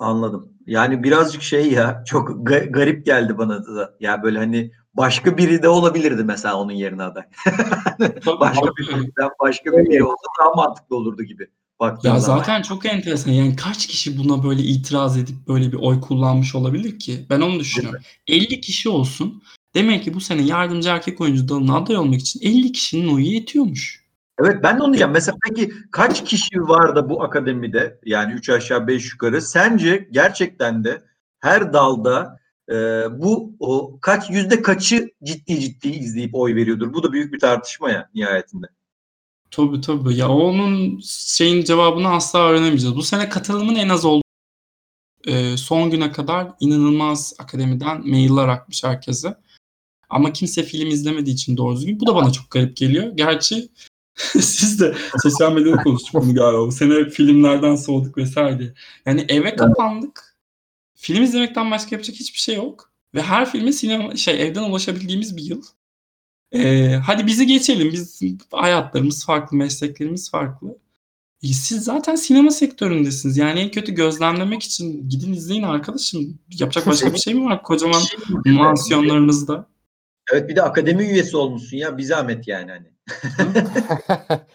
[0.00, 0.48] Anladım.
[0.66, 3.94] Yani birazcık şey ya çok ga- garip geldi bana da.
[4.00, 7.22] Ya böyle hani başka biri de olabilirdi mesela onun yerine aday.
[8.40, 8.88] başka bir
[9.40, 11.46] başka bir biri olsa daha mantıklı olurdu gibi.
[11.80, 12.38] Baktığın Ya zaman.
[12.38, 13.32] zaten çok enteresan.
[13.32, 17.26] Yani kaç kişi buna böyle itiraz edip böyle bir oy kullanmış olabilir ki?
[17.30, 18.00] Ben onu düşünüyorum.
[18.26, 19.42] 50 kişi olsun.
[19.74, 23.99] Demek ki bu sene yardımcı erkek oyuncu dalına aday olmak için 50 kişinin oyu yetiyormuş.
[24.40, 25.12] Evet ben de onu diyeceğim.
[25.12, 30.84] Mesela peki kaç kişi var da bu akademide yani 3 aşağı 5 yukarı sence gerçekten
[30.84, 31.02] de
[31.40, 32.74] her dalda e,
[33.20, 36.92] bu o kaç yüzde kaçı ciddi ciddi izleyip oy veriyordur?
[36.94, 38.66] Bu da büyük bir tartışma ya nihayetinde.
[39.50, 40.14] Tabii tabii.
[40.16, 42.96] Ya onun şeyin cevabını asla öğrenemeyeceğiz.
[42.96, 44.22] Bu sene katılımın en az olduğu
[45.26, 49.34] e, son güne kadar inanılmaz akademiden mailler akmış herkese.
[50.10, 52.00] Ama kimse film izlemediği için doğru düzgün.
[52.00, 53.12] Bu da bana çok garip geliyor.
[53.14, 53.68] Gerçi
[54.40, 56.66] siz de sosyal medyada konuştuk bunu galiba.
[56.66, 58.74] Bu sene filmlerden soğuduk vesaire.
[59.06, 60.36] Yani eve kapandık.
[60.94, 62.92] Film izlemekten başka yapacak hiçbir şey yok.
[63.14, 65.62] Ve her filme sinema şey evden ulaşabildiğimiz bir yıl.
[66.52, 67.92] Ee, hadi bizi geçelim.
[67.92, 70.78] Biz hayatlarımız farklı, mesleklerimiz farklı.
[71.42, 73.36] E, Siz zaten sinema sektöründesiniz.
[73.36, 76.38] Yani en kötü gözlemlemek için gidin izleyin arkadaşım.
[76.58, 78.02] Yapacak başka bir şey mi var kocaman
[78.44, 79.66] mansiyonlarınızda?
[80.32, 82.86] Evet bir de akademi üyesi olmuşsun ya bir zahmet yani hani.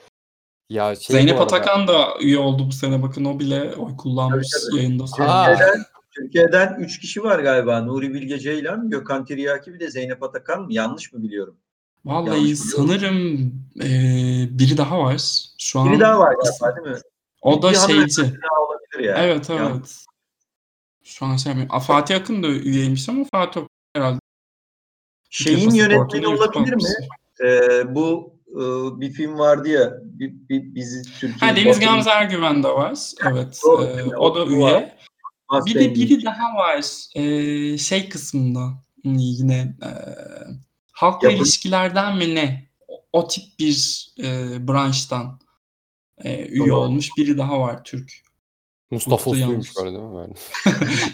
[0.69, 3.03] ya şey Zeynep Atakan da üye oldu bu sene.
[3.03, 4.77] Bakın o bile oy kullanmış Tabii, tabii.
[4.77, 5.05] yayında.
[5.05, 7.81] Türkiye'den, Türkiye'den 3 kişi var galiba.
[7.81, 10.73] Nuri Bilge Ceylan, Gökhan Tiryaki bir de Zeynep Atakan mı?
[10.73, 11.57] Yanlış mı biliyorum?
[12.05, 13.51] Vallahi Yanlış sanırım
[13.81, 13.89] e,
[14.59, 15.21] biri daha var.
[15.57, 17.01] Şu an Biri daha var galiba değil mi?
[17.41, 18.21] o da şeyci.
[19.01, 19.17] yani.
[19.17, 20.05] Evet Yani evet.
[21.03, 21.69] Şu an şey yapayım.
[21.71, 24.19] Aa, Fatih Akın da üyeymiş ama Fatih Akın herhalde.
[25.29, 26.81] Şeyin yönetmeni olabilir mi?
[27.43, 28.34] Ee, bu
[29.01, 32.99] bir film vardı ya bir, bir, bizi Türkiye Ha, Deniz Gamze Ergüven de var.
[33.31, 33.61] Evet.
[33.65, 34.71] Doğru, e, o da O var.
[34.71, 34.95] üye.
[35.65, 36.85] Bir de biri daha var.
[37.15, 39.89] e, şey kısmında yine e,
[40.91, 41.41] halkla Yapın.
[41.43, 42.69] ilişkilerden mi ne?
[42.87, 44.23] O, o tip bir e,
[44.67, 45.39] branştan
[46.23, 46.79] e, üye Tamam.
[46.83, 48.11] olmuş biri daha var Türk.
[48.91, 50.15] Mustafa Uslu'ymuş böyle değil mi?
[50.15, 50.33] Böyle.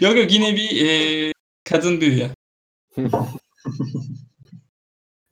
[0.00, 1.32] yok yok yine bir e,
[1.64, 2.30] kadın bir üye.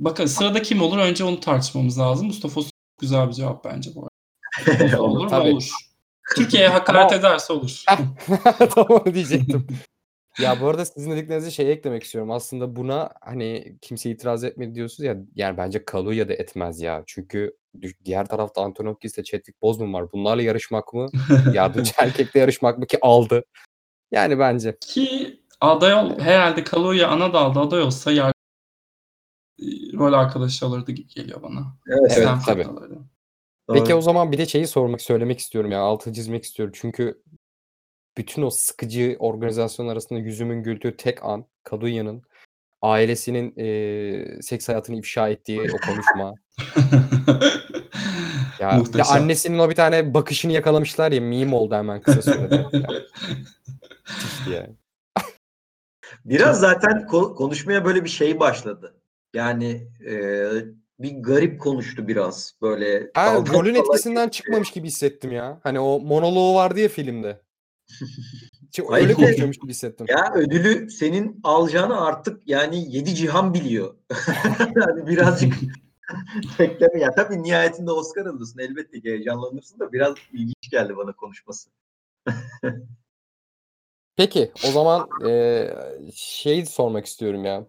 [0.01, 0.99] Bakın sırada kim olur?
[0.99, 2.27] Önce onu tartışmamız lazım.
[2.27, 2.61] Mustafa
[3.01, 4.09] güzel bir cevap bence bu
[4.67, 5.03] arada.
[5.03, 5.37] olur mu?
[5.37, 5.71] Olur.
[6.37, 7.85] Türkiye'ye hakaret ederse olur.
[8.75, 9.67] tamam diyecektim.
[10.39, 12.31] ya bu arada sizin dediklerinize şey eklemek istiyorum.
[12.31, 15.17] Aslında buna hani kimse itiraz etmedi diyorsunuz ya.
[15.35, 17.03] Yani bence Kaluuya da etmez ya.
[17.07, 17.57] Çünkü
[18.05, 20.13] diğer tarafta Antonokis ile Chadwick Boseman var.
[20.13, 21.09] Bunlarla yarışmak mı?
[21.53, 23.45] Yardımcı erkekle yarışmak mı ki aldı.
[24.13, 24.77] Yani bence.
[24.81, 28.33] Ki aday ol, herhalde Kaluuya ana dalda aday olsa yar
[30.01, 31.77] rol arkadaşı alırdı gibi geliyor bana.
[31.89, 32.65] Evet, Evet, tabii.
[32.65, 32.99] alırdı.
[33.73, 35.81] Peki o zaman bir de şeyi sormak, söylemek istiyorum ya.
[35.81, 36.75] Altı çizmek istiyorum.
[36.77, 37.23] Çünkü
[38.19, 42.23] bütün o sıkıcı organizasyon arasında yüzümün güldüğü tek an Kaluya'nın
[42.83, 46.35] ailesinin eee, seks hayatını ifşa ettiği o konuşma.
[48.61, 49.17] Ya Muhteşem.
[49.17, 52.67] annesinin o bir tane bakışını yakalamışlar ya meme oldu hemen kısa sürede.
[54.51, 54.67] Ya.
[56.25, 59.00] Biraz zaten ko- konuşmaya böyle bir şey başladı.
[59.35, 60.45] Yani e,
[60.99, 63.11] bir garip konuştu biraz böyle.
[63.15, 64.37] Ha, rolün etkisinden geçti.
[64.37, 65.61] çıkmamış gibi hissettim ya.
[65.63, 67.41] Hani o monoloğu vardı ya filmde.
[68.89, 70.07] Hayır, öyle konuşuyormuş gibi hissettim.
[70.09, 73.95] Ya ödülü senin alacağını artık yani yedi cihan biliyor.
[74.77, 75.55] yani birazcık
[76.59, 77.01] bekleme.
[77.01, 78.59] Ya tabii nihayetinde Oscar alırsın.
[78.59, 81.71] Elbette ki heyecanlanırsın da biraz ilginç geldi bana konuşması.
[84.17, 85.75] Peki o zaman eee
[86.15, 87.67] şey sormak istiyorum ya.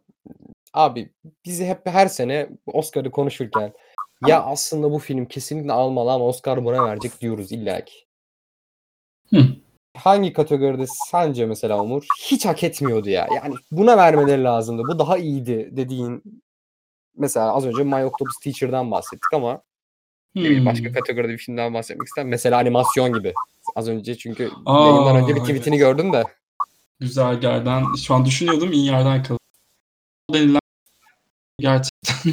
[0.74, 1.10] Abi
[1.46, 3.74] bizi hep her sene Oscar'ı konuşurken
[4.28, 8.06] ya aslında bu film kesinlikle almalı ama Oscar buna verecek diyoruz illa ki.
[9.30, 9.46] Hı.
[9.98, 13.28] Hangi kategoride sence mesela Umur hiç hak etmiyordu ya?
[13.36, 14.84] Yani buna vermeleri lazımdı.
[14.88, 16.24] Bu daha iyiydi dediğin
[17.18, 19.62] mesela az önce My Octopus Teacher'dan bahsettik ama
[20.36, 20.94] bileyim, başka Hmm.
[20.94, 22.26] kategoride bir filmden bahsetmek ister.
[22.26, 23.34] Mesela animasyon gibi.
[23.76, 25.86] Az önce çünkü Aa, yayından önce bir tweetini evet.
[25.86, 26.24] gördüm de.
[27.00, 27.84] Güzel yerden.
[27.96, 29.38] Şu an düşünüyordum iyi yerden yakaladım.
[30.34, 30.61] Denilen
[31.62, 32.32] gerçekten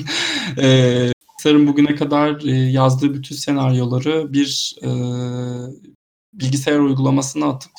[0.62, 4.88] e, Pixar'ın bugüne kadar e, yazdığı bütün senaryoları bir e,
[6.32, 7.72] bilgisayar uygulamasına atıp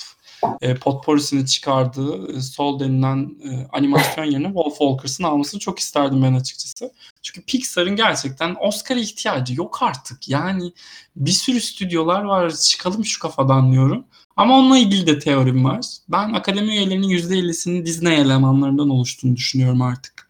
[0.61, 6.33] e, potpourrisini çıkardığı e, Sol denilen e, animasyon yerine Wolf Walkers'ın almasını çok isterdim ben
[6.33, 6.93] açıkçası.
[7.21, 10.29] Çünkü Pixar'ın gerçekten Oscar'a ihtiyacı yok artık.
[10.29, 10.73] Yani
[11.15, 14.05] bir sürü stüdyolar var çıkalım şu kafadan diyorum.
[14.37, 15.85] Ama onunla ilgili de teorim var.
[16.09, 20.28] Ben akademi üyelerinin %50'sinin Disney elemanlarından oluştuğunu düşünüyorum artık.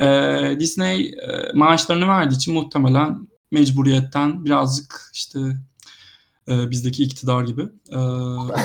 [0.00, 5.40] Ee, Disney e, maaşlarını verdiği için muhtemelen mecburiyetten birazcık işte
[6.48, 7.96] e, bizdeki iktidar gibi e,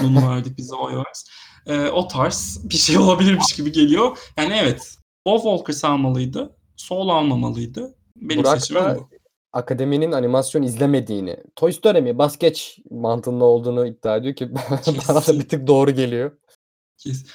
[0.03, 1.23] bunu verdik bize oy ver.
[1.65, 4.17] E, o tarz bir şey olabilirmiş gibi geliyor.
[4.37, 4.97] Yani evet
[5.27, 6.55] Wolf Walkers almalıydı.
[6.75, 7.95] Soul almamalıydı.
[8.15, 9.09] Benim Burak seçimim da bu.
[9.53, 14.49] akademinin animasyon izlemediğini, Toy Story mi, bas geç mantığında olduğunu iddia ediyor ki
[15.09, 16.31] bana da bir tık doğru geliyor.
[16.97, 17.25] Kes-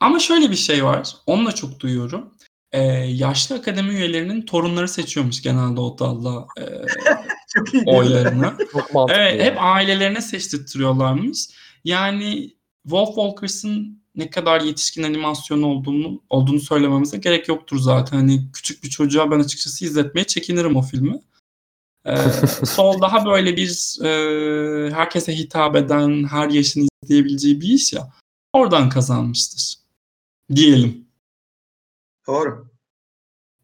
[0.00, 1.16] Ama şöyle bir şey var.
[1.26, 2.34] Onu da çok duyuyorum.
[2.72, 6.64] Ee, yaşlı akademi üyelerinin torunları seçiyormuş genelde o dalda e,
[7.86, 8.54] oylarını.
[8.72, 9.20] Çok mantıklı.
[9.20, 11.46] Evet, hep ailelerine seçtirtiyorlarmış.
[11.84, 18.16] Yani Wolf Walkers'ın ne kadar yetişkin animasyon olduğunu olduğunu söylememize gerek yoktur zaten.
[18.16, 21.20] Hani küçük bir çocuğa ben açıkçası izletmeye çekinirim o filmi.
[22.04, 22.16] Ee,
[22.66, 28.12] Sol daha böyle bir e, herkese hitap eden, her yaşın izleyebileceği bir iş ya.
[28.52, 29.74] Oradan kazanmıştır.
[30.54, 31.07] Diyelim.
[32.28, 32.68] Doğru.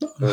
[0.02, 0.26] Ee,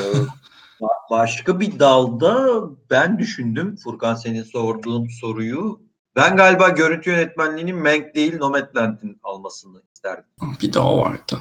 [0.81, 5.81] ba- başka bir dalda ben düşündüm Furkan senin sorduğun soruyu.
[6.15, 10.29] Ben galiba görüntü yönetmenliğinin Mank değil Nomadland'in almasını isterdim.
[10.61, 11.39] Bir o vardı.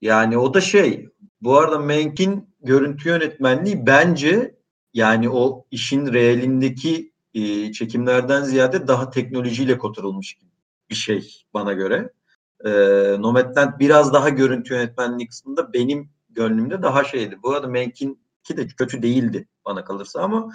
[0.00, 1.08] Yani o da şey
[1.40, 4.58] bu arada Mank'in görüntü yönetmenliği bence
[4.94, 10.38] yani o işin realindeki e, çekimlerden ziyade daha teknolojiyle kotarılmış
[10.90, 12.12] bir şey bana göre.
[12.64, 12.70] E,
[13.18, 17.38] Nomadland biraz daha görüntü yönetmenliği kısmında benim gönlümde daha şeydi.
[17.42, 20.52] Bu arada Mank'in ki de kötü değildi bana kalırsa ama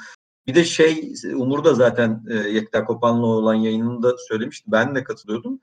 [0.47, 4.71] bir de şey Umur da zaten e, Yekta Kopan'la olan yayınında söylemişti.
[4.71, 5.59] Ben de katılıyordum.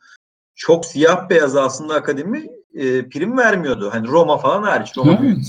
[0.54, 3.90] Çok siyah beyaz aslında akademi e, prim vermiyordu.
[3.92, 4.96] Hani Roma falan hariç.
[4.96, 5.20] Roma Evet.
[5.22, 5.44] büyük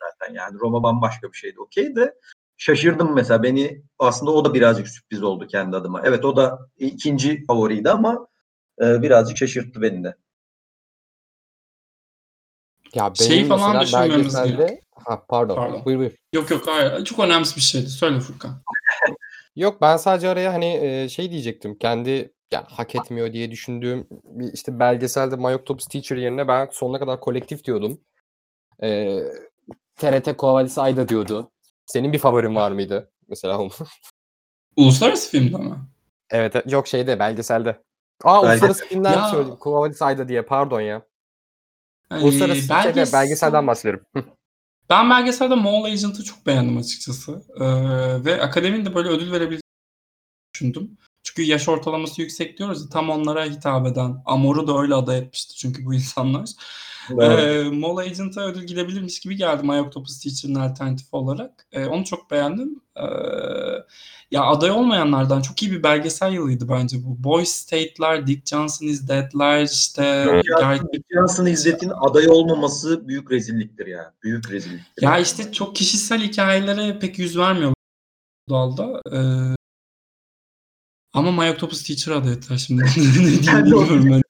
[0.00, 0.58] zaten yani.
[0.60, 1.60] Roma bambaşka bir şeydi.
[1.60, 2.14] Okey de
[2.56, 3.42] şaşırdım mesela.
[3.42, 6.00] Beni aslında o da birazcık sürpriz oldu kendi adıma.
[6.04, 8.26] Evet o da ikinci favoriydi ama
[8.82, 10.16] e, birazcık şaşırttı beni de.
[12.96, 14.80] Ya benim Şey falan düşünmemiz belgeselde...
[15.04, 15.54] Ha, pardon.
[15.56, 15.84] Pardon.
[15.84, 16.12] Buyur buyur.
[16.32, 17.04] Yok yok hayır.
[17.04, 17.86] Çok önemli bir şeydi.
[17.88, 18.62] Söyle Furkan.
[19.56, 21.78] Yok ben sadece araya hani e, şey diyecektim.
[21.78, 26.98] Kendi yani hak etmiyor diye düşündüğüm bir işte belgeselde My Octopus Teacher yerine ben sonuna
[26.98, 28.00] kadar kolektif diyordum.
[28.82, 29.18] E,
[29.96, 31.50] TRT Kovadis Ayda diyordu.
[31.86, 33.10] Senin bir favorin var mıydı?
[33.28, 33.70] Mesela onu.
[34.76, 35.74] Uluslararası filmde mi?
[36.30, 37.82] evet e- yok şeyde belgeselde.
[38.24, 39.56] Aa Belge- uluslararası filmden Ya- söyledim.
[39.56, 41.02] Kovadis Ayda diye pardon ya.
[42.08, 44.06] Hani Uluslararası şeyde, belgesel- belgeselden bahsediyorum.
[44.90, 47.42] Ben belgeselde Mall Agent'ı çok beğendim açıkçası.
[47.60, 47.64] Ee,
[48.24, 49.62] ve akademinin de böyle ödül verebileceğini
[50.54, 50.98] düşündüm.
[51.22, 54.22] Çünkü yaş ortalaması yüksek diyoruz ya tam onlara hitap eden.
[54.26, 56.50] Amor'u da öyle aday etmişti çünkü bu insanlar.
[57.72, 61.66] Mall Agent'a ödül gidebilirmiş gibi geldi My Octopus Teacher'ın alternatifi olarak.
[61.72, 62.80] Ee, onu çok beğendim.
[62.96, 63.02] Ee,
[64.30, 67.24] ya aday olmayanlardan çok iyi bir belgesel yılıydı bence bu.
[67.24, 70.26] Boy State'ler, Dick Johnson is Dead'ler, işte
[70.92, 74.14] Dick Johnson'ı İzzet'in aday olmaması büyük rezilliktir ya.
[74.22, 75.02] Büyük rezilliktir.
[75.02, 77.72] Ya işte çok kişisel hikayelere pek yüz vermiyor
[78.48, 79.00] bu dalda.
[79.12, 79.56] Ee,
[81.12, 82.82] ama My Octopus Teacher adı ettiler şimdi.
[82.96, 84.22] ne diyeyim bilmiyorum ben.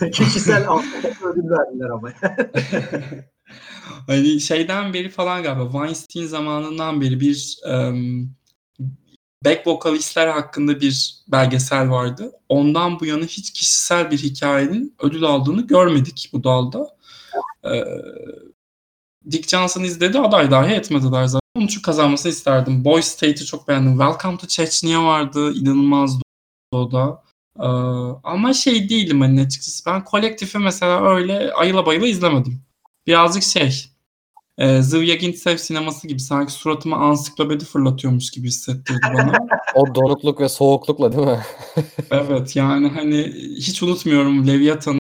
[0.12, 0.66] Kişisel
[1.22, 2.12] ödül verdiler ama.
[4.06, 8.30] hani şeyden beri falan galiba Weinstein zamanından beri bir em,
[9.44, 12.32] back vokalistler hakkında bir belgesel vardı.
[12.48, 16.96] Ondan bu yana hiç kişisel bir hikayenin ödül aldığını görmedik bu dalda.
[17.64, 17.84] Ee,
[19.30, 21.48] Dick Johnson izledi aday dahi etmediler zaten.
[21.56, 22.84] Onun için kazanmasını isterdim.
[22.84, 23.98] Boy State'i çok beğendim.
[23.98, 25.52] Welcome to Chechnya vardı.
[25.52, 26.22] inanılmazdı
[26.72, 27.22] o da.
[27.60, 27.66] Ee,
[28.24, 29.86] ama şey değilim hani açıkçası.
[29.86, 32.62] Ben kolektifi mesela öyle ayıla bayıla izlemedim.
[33.06, 33.84] Birazcık şey
[34.58, 39.32] e, Zıvyagintsev sineması gibi sanki suratıma ansiklopedi fırlatıyormuş gibi hissettirdi bana.
[39.74, 41.40] O donukluk ve soğuklukla değil mi?
[42.10, 44.98] evet yani hani hiç unutmuyorum Leviathan'ın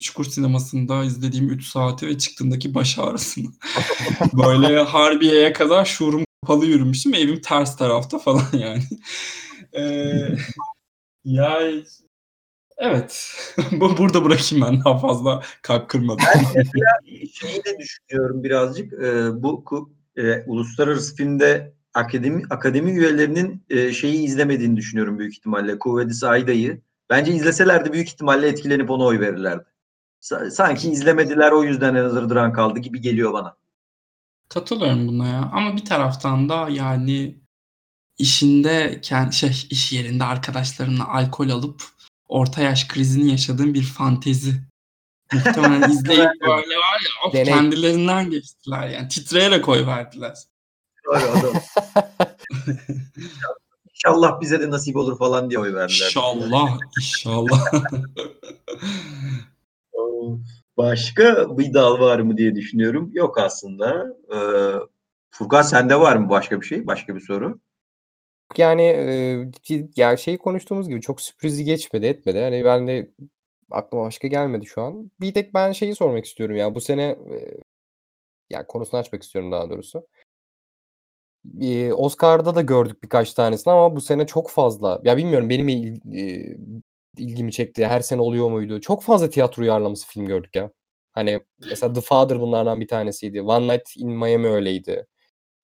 [0.00, 3.48] Çukur sinemasında izlediğim 3 saati ve çıktığındaki baş ağrısını.
[4.32, 7.14] Böyle Harbiye'ye kadar şuurum kapalı yürümüştüm.
[7.14, 8.82] Evim ters tarafta falan yani.
[9.76, 10.36] Ee,
[11.24, 11.60] ya
[12.78, 13.36] evet.
[13.72, 16.24] Bu Burada bırakayım ben daha fazla kalp kırmadım.
[17.32, 18.92] şeyi de düşünüyorum birazcık.
[18.92, 19.64] Ee, bu
[20.16, 25.78] e, uluslararası filmde akademi akademi üyelerinin e, şeyi izlemediğini düşünüyorum büyük ihtimalle.
[25.78, 26.80] Kuvvedis Ayda'yı
[27.12, 29.64] Bence izleselerdi büyük ihtimalle etkilenip ona oy verirlerdi.
[30.20, 33.56] Sa- Sanki izlemediler o yüzden en hazırdıran kaldı gibi geliyor bana.
[34.48, 35.50] Katılıyorum buna ya.
[35.52, 37.41] Ama bir taraftan da yani
[38.22, 41.82] işinde kendi şey iş yerinde arkadaşlarımla alkol alıp
[42.28, 44.54] orta yaş krizini yaşadığım bir fantezi.
[45.32, 47.44] Muhtemelen izleyip böyle var ya of Deney.
[47.44, 50.34] kendilerinden geçtiler yani titreyerek oy verdiler.
[53.94, 56.06] İnşallah bize de nasip olur falan diye oy verdiler.
[56.06, 57.72] İnşallah, inşallah.
[60.76, 63.10] Başka bir dal var mı diye düşünüyorum.
[63.12, 64.06] Yok aslında.
[64.34, 64.38] Ee,
[65.30, 66.86] Furkan sende var mı başka bir şey?
[66.86, 67.60] Başka bir soru?
[68.58, 69.46] Yani e,
[69.96, 72.38] ya şey konuştuğumuz gibi çok sürprizi geçmedi etmedi.
[72.40, 73.10] Hani ben de
[73.70, 75.10] aklıma başka gelmedi şu an.
[75.20, 77.58] Bir tek ben şeyi sormak istiyorum ya bu sene e,
[78.50, 80.06] yani konusunu açmak istiyorum daha doğrusu.
[81.60, 85.00] E, Oscar'da da gördük birkaç tanesini ama bu sene çok fazla.
[85.04, 86.56] Ya bilmiyorum benim il- e,
[87.16, 87.86] ilgimi çekti.
[87.86, 88.80] Her sene oluyor muydu?
[88.80, 90.70] Çok fazla tiyatro uyarlaması film gördük ya.
[91.12, 91.40] Hani
[91.70, 93.42] mesela The Father bunlardan bir tanesiydi.
[93.42, 95.06] One Night in Miami öyleydi.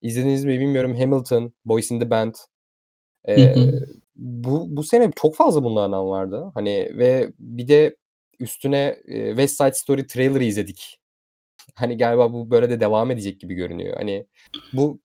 [0.03, 0.97] İzlediniz mi bilmiyorum.
[0.97, 2.35] Hamilton, Boys in the Band.
[3.35, 3.87] Hı hı.
[4.17, 6.51] bu bu sene çok fazla bunlardan vardı.
[6.55, 7.97] Hani ve bir de
[8.41, 10.99] üstüne e, West Side Story trailer'ı izledik.
[11.75, 13.97] Hani galiba bu böyle de devam edecek gibi görünüyor.
[13.97, 14.27] Hani
[14.73, 15.01] bu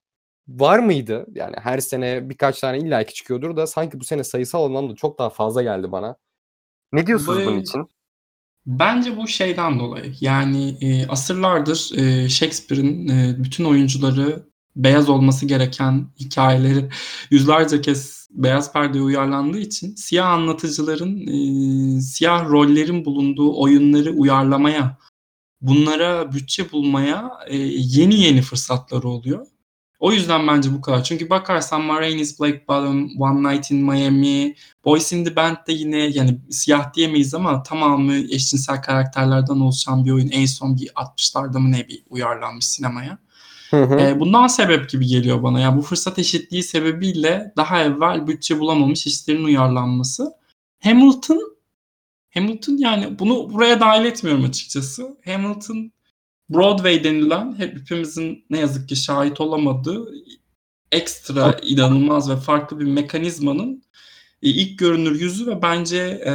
[0.48, 1.26] var mıydı?
[1.36, 5.30] Yani her sene birkaç tane illaki çıkıyordur da sanki bu sene sayısal anlamda çok daha
[5.30, 6.16] fazla geldi bana.
[6.92, 7.88] Ne diyorsunuz bunun Bu- için?
[8.66, 10.14] Bence bu şeyden dolayı.
[10.22, 14.44] Yani e, asırlardır e, Shakespeare'in e, bütün oyuncuları
[14.76, 16.90] beyaz olması gereken hikayeleri
[17.32, 24.98] yüzlerce kez beyaz perdeye uyarlandığı için siyah anlatıcıların e, siyah rollerin bulunduğu oyunları uyarlamaya,
[25.62, 29.48] bunlara bütçe bulmaya e, yeni yeni fırsatları oluyor.
[30.00, 31.04] O yüzden bence bu kadar.
[31.04, 34.56] Çünkü bakarsan Ma Rainey's Black Bottom, One Night in Miami,
[34.86, 40.12] Boys in the Band de yine yani siyah diyemeyiz ama tamamı eşcinsel karakterlerden oluşan bir
[40.12, 40.30] oyun.
[40.30, 43.18] En son bir 60'larda mı ne bir uyarlanmış sinemaya.
[43.74, 44.00] Hı hı.
[44.00, 45.60] Ee, bundan sebep gibi geliyor bana.
[45.60, 50.32] Yani bu fırsat eşitliği sebebiyle daha evvel bütçe bulamamış işlerin uyarlanması.
[50.84, 51.58] Hamilton
[52.34, 55.18] Hamilton yani bunu buraya dahil etmiyorum açıkçası.
[55.26, 55.92] Hamilton
[56.50, 60.14] Broadway denilen hepimizin ne yazık ki şahit olamadığı
[60.92, 63.84] ekstra inanılmaz ve farklı bir mekanizmanın
[64.44, 66.34] e, ilk görünür yüzü ve bence e,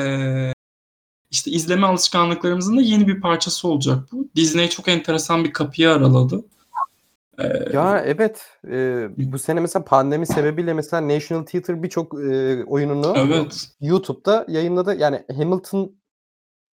[1.31, 4.29] işte izleme alışkanlıklarımızın da yeni bir parçası olacak bu.
[4.37, 6.45] Disney çok enteresan bir kapıyı araladı.
[7.73, 8.47] Ya evet.
[8.69, 13.69] e, bu sene mesela pandemi sebebiyle mesela National Theatre birçok e, oyununu evet.
[13.81, 14.95] YouTube'da yayınladı.
[14.95, 15.93] Yani Hamilton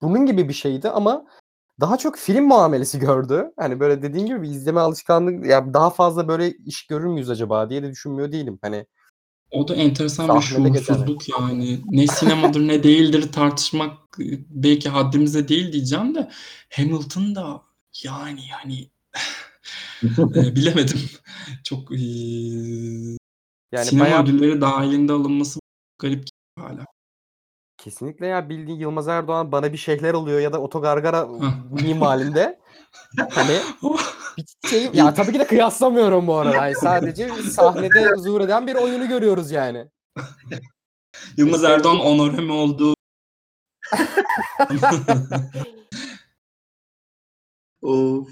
[0.03, 1.27] bunun gibi bir şeydi ama
[1.81, 3.53] daha çok film muamelesi gördü.
[3.57, 7.71] Hani böyle dediğin gibi bir izleme alışkanlığı ya daha fazla böyle iş görür müyüz acaba
[7.71, 8.59] diye de düşünmüyor değilim.
[8.63, 8.87] Hani
[9.51, 11.81] O da enteresan bir Sahnede şuursuzluk yani.
[11.91, 13.99] Ne sinemadır ne değildir tartışmak
[14.49, 16.31] belki haddimize değil diyeceğim de
[16.77, 17.63] Hamilton da
[18.05, 18.91] yani yani
[20.03, 20.07] e,
[20.57, 21.01] bilemedim.
[21.65, 21.97] Çok e,
[23.73, 25.61] yani sinema bayağı ödülleri dahilinde alınması
[25.99, 26.25] garip
[26.59, 26.85] hala.
[27.79, 31.29] kesinlikle ya bildiğin Yılmaz Erdoğan bana bir şeyler oluyor ya da otogargara
[32.01, 32.61] halinde.
[33.31, 33.59] Hani
[34.37, 36.57] bir şey ya tabii ki de kıyaslamıyorum bu arada.
[36.57, 39.87] Yani sadece sahnede zuhur eden bir oyunu görüyoruz yani.
[41.37, 42.95] Yılmaz Erdoğan onore mi oldu?
[47.85, 48.29] Of,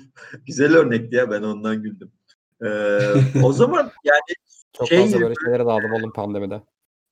[0.47, 2.13] güzel örnekti ya ben ondan güldüm.
[2.65, 2.69] Ee,
[3.43, 4.21] o zaman yani
[4.73, 6.63] Çok Şey fazla böyle şeylere daldım oğlum pandemide.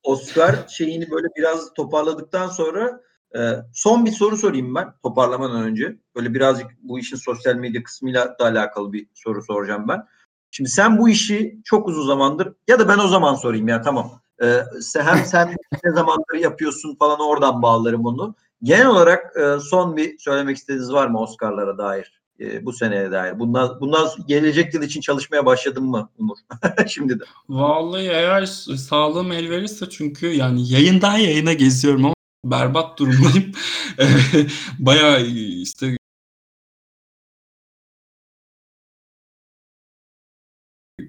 [0.03, 3.01] Oscar şeyini böyle biraz toparladıktan sonra
[3.35, 3.39] e,
[3.73, 5.97] son bir soru sorayım ben toparlamadan önce.
[6.15, 10.07] Böyle birazcık bu işin sosyal medya kısmıyla da alakalı bir soru soracağım ben.
[10.51, 14.11] Şimdi sen bu işi çok uzun zamandır ya da ben o zaman sorayım ya tamam.
[14.43, 18.35] Ee, sen- hem sen ne zamandır yapıyorsun falan oradan bağlarım onu.
[18.63, 22.20] Genel olarak e, son bir söylemek istediğiniz var mı Oscar'lara dair?
[22.41, 23.39] E, bu seneye dair.
[23.39, 26.37] Bundan, bundan gelecek yıl için çalışmaya başladın mı Umur?
[26.87, 27.23] Şimdi de.
[27.49, 32.15] Vallahi eğer sağlığım el verirse çünkü yani yayından yayına geziyorum ama
[32.45, 33.51] berbat durumdayım.
[34.79, 35.97] Bayağı işte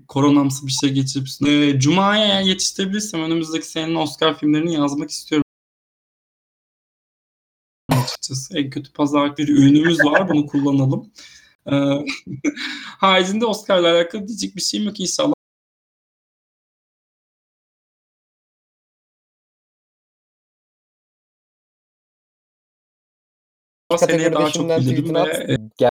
[0.09, 5.45] koronamsı bir şey geçirip e, Cuma'ya eğer yetiştirebilirsem önümüzdeki senenin Oscar filmlerini yazmak istiyorum.
[8.55, 11.12] En kötü pazar bir ürünümüz var bunu kullanalım.
[11.72, 11.72] Ee,
[12.98, 15.32] haricinde Oscar'la alakalı diyecek bir şeyim yok inşallah.
[23.98, 25.90] seneye daha çok bilirim ve e, Gel-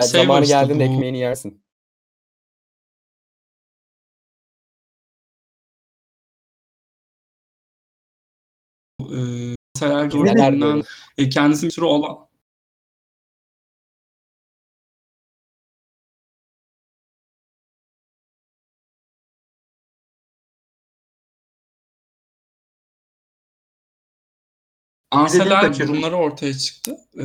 [0.00, 1.62] Şey Zamanı geldiğinde bu- ekmeğini yersin.
[9.10, 10.82] E, görünümünden böyle?
[11.18, 12.30] e, kendisi bir sürü olan
[25.10, 26.96] anseler durumları ortaya çıktı.
[27.18, 27.24] Ee,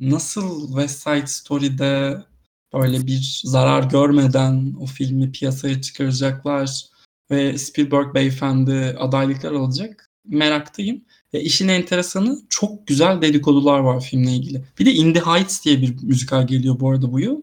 [0.00, 2.24] nasıl West Side Story'de
[2.72, 6.86] böyle bir zarar görmeden o filmi piyasaya çıkaracaklar
[7.30, 11.04] ve Spielberg beyefendi adaylıklar alacak meraktayım.
[11.34, 14.64] Ve işin enteresanı çok güzel dedikodular var filmle ilgili.
[14.78, 17.42] Bir de In the Heights diye bir müzikal geliyor bu arada bu yıl.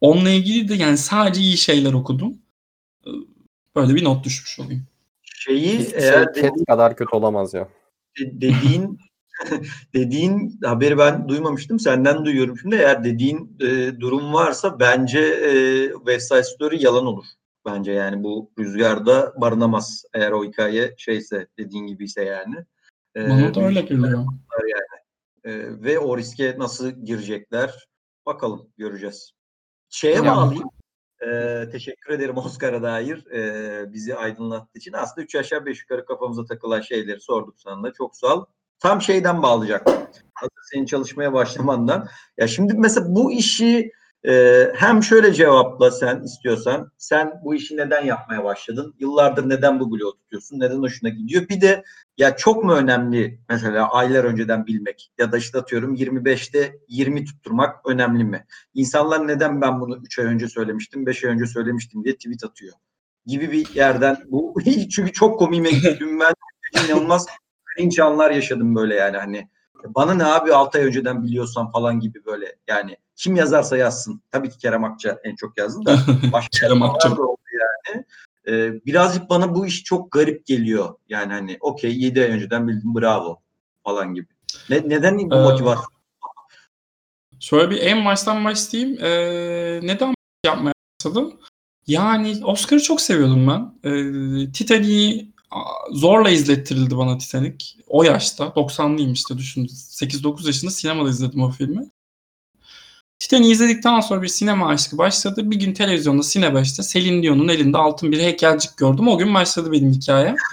[0.00, 2.34] Onunla ilgili de yani sadece iyi şeyler okudum.
[3.76, 4.86] Böyle bir not düşmüş olayım.
[5.22, 7.68] Şeyi Hiçbir eğer şey kadar kötü olamaz ya.
[8.20, 8.98] de- dediğin
[9.94, 11.80] dediğin haberi ben duymamıştım.
[11.80, 12.74] Senden duyuyorum şimdi.
[12.76, 15.52] Eğer dediğin e, durum varsa bence e,
[15.96, 17.24] West Side Story yalan olur.
[17.66, 20.04] Bence yani bu rüzgarda barınamaz.
[20.14, 22.56] Eğer o hikaye şeyse dediğin gibiyse yani.
[23.16, 24.24] E, Bana da öyle geliyor.
[25.44, 25.52] e,
[25.82, 27.88] ve o riske nasıl girecekler
[28.26, 29.32] bakalım göreceğiz.
[29.88, 30.68] Şeye Ya- bağlayayım.
[31.26, 34.92] E, teşekkür ederim Oscar'a dair e, bizi aydınlattığı için.
[34.92, 37.92] Aslında üç aşağı beş yukarı kafamıza takılan şeyleri sorduk sana da.
[37.92, 38.44] Çok sağ ol.
[38.78, 39.94] Tam şeyden bağlayacaktım.
[40.34, 42.08] Hazır senin çalışmaya başlamandan.
[42.38, 43.92] Ya şimdi mesela bu işi
[44.28, 46.90] e, hem şöyle cevapla sen istiyorsan.
[46.98, 48.94] Sen bu işi neden yapmaya başladın?
[48.98, 50.60] Yıllardır neden bu bloğu tutuyorsun?
[50.60, 51.48] Neden hoşuna gidiyor?
[51.48, 51.84] Bir de
[52.18, 57.86] ya çok mu önemli mesela aylar önceden bilmek ya da işte atıyorum 25'te 20 tutturmak
[57.86, 58.46] önemli mi?
[58.74, 62.72] İnsanlar neden ben bunu 3 ay önce söylemiştim, 5 ay önce söylemiştim diye tweet atıyor.
[63.26, 64.54] Gibi bir yerden bu
[64.90, 65.96] çünkü çok komiğime gitti.
[66.00, 66.34] Dün ben
[66.84, 67.26] inanılmaz
[67.76, 69.48] cringe anlar yaşadım böyle yani hani
[69.88, 74.20] bana ne abi 6 ay önceden biliyorsan falan gibi böyle yani kim yazarsa yazsın.
[74.32, 75.98] Tabii ki Kerem Akça en çok yazdı da
[76.32, 77.16] başka Kerem Akça.
[77.16, 78.04] da oldu yani.
[78.48, 80.94] Ee, birazcık bana bu iş çok garip geliyor.
[81.08, 83.40] Yani hani okey 7 ay önceden bildim bravo
[83.84, 84.26] falan gibi.
[84.70, 85.94] Ne, neden bu Ee, motivasyon?
[87.40, 88.98] Şöyle bir en baştan başlayayım.
[89.04, 90.14] Ee, neden
[90.46, 91.32] yapmaya başladım?
[91.86, 93.90] Yani Oscar'ı çok seviyordum ben.
[93.90, 95.33] Ee, Titanic'i
[95.92, 97.66] zorla izlettirildi bana Titanic.
[97.86, 98.44] O yaşta.
[98.44, 99.66] 90'lıyım işte düşün.
[99.66, 101.90] 8-9 yaşında sinemada izledim o filmi.
[103.18, 105.50] Titanic'i izledikten sonra bir sinema aşkı başladı.
[105.50, 109.08] Bir gün televizyonda Cine 5'te Celine Dion'un elinde altın bir heykelcik gördüm.
[109.08, 110.36] O gün başladı benim hikaye.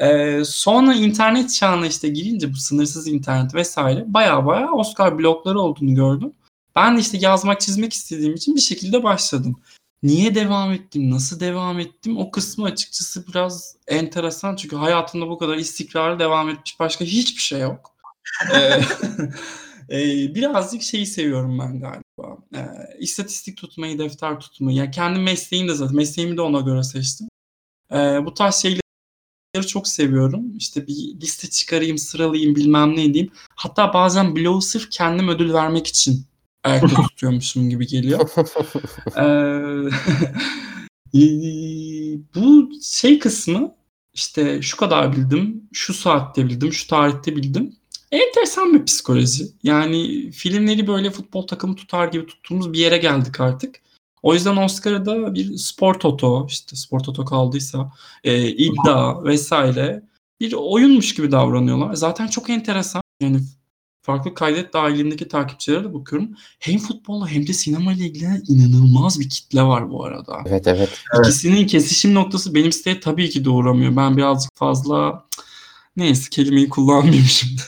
[0.00, 5.94] Ee, sonra internet çağına işte girince bu sınırsız internet vesaire baya baya Oscar blogları olduğunu
[5.94, 6.32] gördüm.
[6.76, 9.56] Ben de işte yazmak çizmek istediğim için bir şekilde başladım.
[10.02, 14.56] Niye devam ettim, nasıl devam ettim o kısmı açıkçası biraz enteresan.
[14.56, 17.92] Çünkü hayatımda bu kadar istikrarlı devam etmiş başka hiçbir şey yok.
[18.54, 18.80] Ee,
[20.00, 22.38] e, birazcık şeyi seviyorum ben galiba.
[22.54, 22.66] Ee,
[22.98, 24.76] istatistik tutmayı, defter tutmayı.
[24.76, 25.96] Yani kendi mesleğim de zaten.
[25.96, 27.28] Mesleğimi de ona göre seçtim.
[27.92, 28.82] Ee, bu tarz şeyleri
[29.66, 30.56] çok seviyorum.
[30.56, 33.30] İşte bir liste çıkarayım, sıralayayım, bilmem ne edeyim.
[33.56, 36.26] Hatta bazen bloğu sırf kendim ödül vermek için
[36.64, 38.30] ayakta tutuyormuşum gibi geliyor.
[39.16, 39.90] Ee,
[42.34, 43.74] bu şey kısmı
[44.14, 47.76] işte şu kadar bildim, şu saatte bildim, şu tarihte bildim.
[48.10, 49.44] Enteresan bir psikoloji.
[49.62, 53.80] Yani filmleri böyle futbol takımı tutar gibi tuttuğumuz bir yere geldik artık.
[54.22, 57.92] O yüzden Oscar'ı da bir spor toto, işte spor toto kaldıysa
[58.24, 60.02] e, iddia vesaire
[60.40, 61.94] bir oyunmuş gibi davranıyorlar.
[61.94, 63.02] Zaten çok enteresan.
[63.20, 63.40] Yani
[64.02, 66.30] farklı kaydet dahilindeki takipçilere de bakıyorum.
[66.58, 70.38] Hem futbolla hem de sinema ile ilgili inanılmaz bir kitle var bu arada.
[70.46, 70.90] Evet evet.
[71.14, 71.26] Evet.
[71.26, 73.96] İkisinin kesişim noktası benim siteye tabii ki de uğramıyor.
[73.96, 75.24] Ben birazcık fazla
[75.96, 77.62] neyse kelimeyi kullanmayayım şimdi.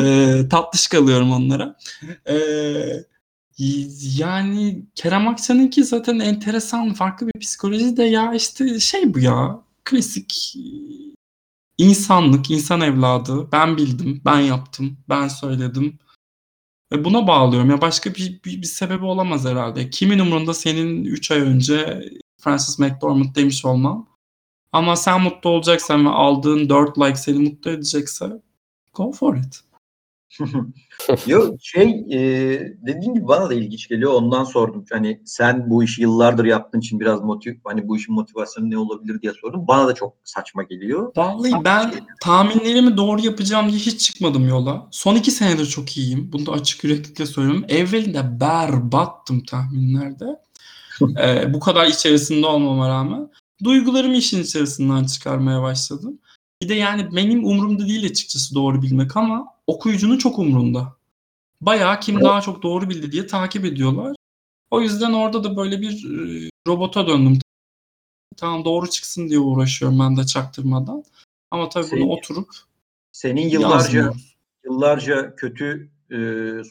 [0.00, 1.76] Eee, tatlış kalıyorum onlara.
[2.28, 3.04] Eee,
[4.16, 10.56] yani Kerem Akça'nınki zaten enteresan farklı bir psikoloji de ya işte şey bu ya klasik
[11.78, 13.52] insanlık, insan evladı.
[13.52, 15.98] Ben bildim, ben yaptım, ben söyledim.
[16.92, 17.70] Ve buna bağlıyorum.
[17.70, 19.90] Ya başka bir, bir, bir sebebi olamaz herhalde.
[19.90, 22.02] Kimin umurunda senin 3 ay önce
[22.38, 24.08] Francis McDormand demiş olman.
[24.72, 28.42] Ama sen mutlu olacaksan ve aldığın 4 like seni mutlu edecekse
[28.94, 29.65] go for it.
[31.26, 32.18] Yok şey e,
[32.86, 34.84] dediğim gibi bana da ilginç geliyor ondan sordum.
[34.92, 39.22] Hani sen bu işi yıllardır yaptığın için biraz motiv hani bu işin motivasyonu ne olabilir
[39.22, 39.68] diye sordum.
[39.68, 41.12] Bana da çok saçma geliyor.
[41.16, 44.88] Vallahi ben tahminlerimi doğru yapacağım diye hiç çıkmadım yola.
[44.90, 46.30] Son iki senedir çok iyiyim.
[46.32, 47.64] Bunu da açık yüreklilikle söylüyorum.
[47.68, 50.24] Evvelinde berbattım tahminlerde.
[51.22, 53.30] Ee, bu kadar içerisinde olmama rağmen.
[53.64, 56.18] Duygularımı işin içerisinden çıkarmaya başladım.
[56.62, 60.96] Bir de yani benim umurumda değil açıkçası doğru bilmek ama okuyucunun çok umurunda.
[61.60, 64.16] Bayağı kim daha çok doğru bildi diye takip ediyorlar.
[64.70, 67.38] O yüzden orada da böyle bir e, robota döndüm.
[68.36, 71.04] Tamam doğru çıksın diye uğraşıyorum ben de çaktırmadan.
[71.50, 72.48] Ama tabii Şey- bunu oturup
[73.12, 74.12] senin yıllarca
[74.64, 76.18] yıllarca kötü e,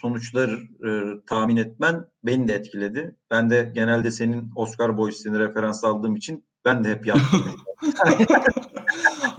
[0.02, 0.50] sonuçlar
[0.88, 3.16] e, tahmin etmen beni de etkiledi.
[3.32, 7.46] Ben de genelde senin Oscar Boys'ini referans aldığım için ben de hep yaptım.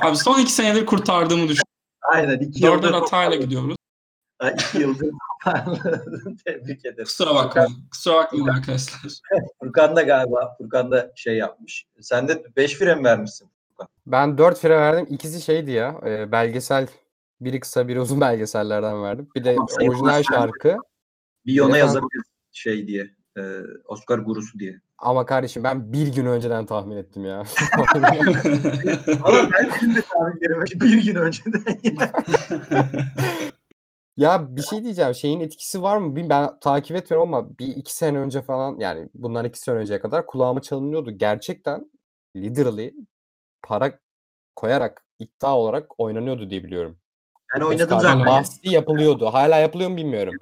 [0.03, 1.63] Abi son iki senedir kurtardığımı düşünüyorum.
[2.13, 3.77] Aynen iki Dörder hatayla gidiyoruz.
[4.39, 5.11] Ha, iki yıldır
[6.45, 7.05] tebrik ederim.
[7.05, 7.73] Kusura bakmayın.
[7.91, 9.01] Kusura bakmayın arkadaşlar.
[9.63, 11.87] Furkan da galiba Furkan da şey yapmış.
[12.01, 13.49] Sen de 5 fren vermişsin.
[14.07, 15.07] Ben 4 fire verdim.
[15.11, 16.01] İkisi şeydi ya.
[16.07, 16.89] e, belgesel.
[17.41, 19.29] Biri kısa biri uzun belgesellerden verdim.
[19.35, 20.77] Bir de orijinal şarkı.
[21.47, 23.16] Bir ona Evet, yazabiliriz şey diye.
[23.37, 23.43] E,
[23.85, 24.81] Oscar gurusu diye.
[24.99, 27.39] Ama kardeşim ben bir gün önceden tahmin ettim ya.
[29.25, 31.63] Ama ben benim de tahminlerime bir gün önceden
[34.17, 35.15] ya bir şey diyeceğim.
[35.15, 36.17] Şeyin etkisi var mı?
[36.17, 36.31] Bilmiyorum.
[36.31, 40.27] Ben takip etmiyorum ama bir iki sene önce falan yani bundan iki sene önceye kadar
[40.27, 41.11] kulağıma çalınıyordu.
[41.11, 41.91] Gerçekten
[42.37, 42.95] literally
[43.63, 43.99] para
[44.57, 46.99] koyarak iddia olarak oynanıyordu diye biliyorum.
[47.55, 48.27] Ben oynadım zaten.
[48.27, 49.27] bahsi yapılıyordu.
[49.27, 50.35] Hala yapılıyor mu bilmiyorum.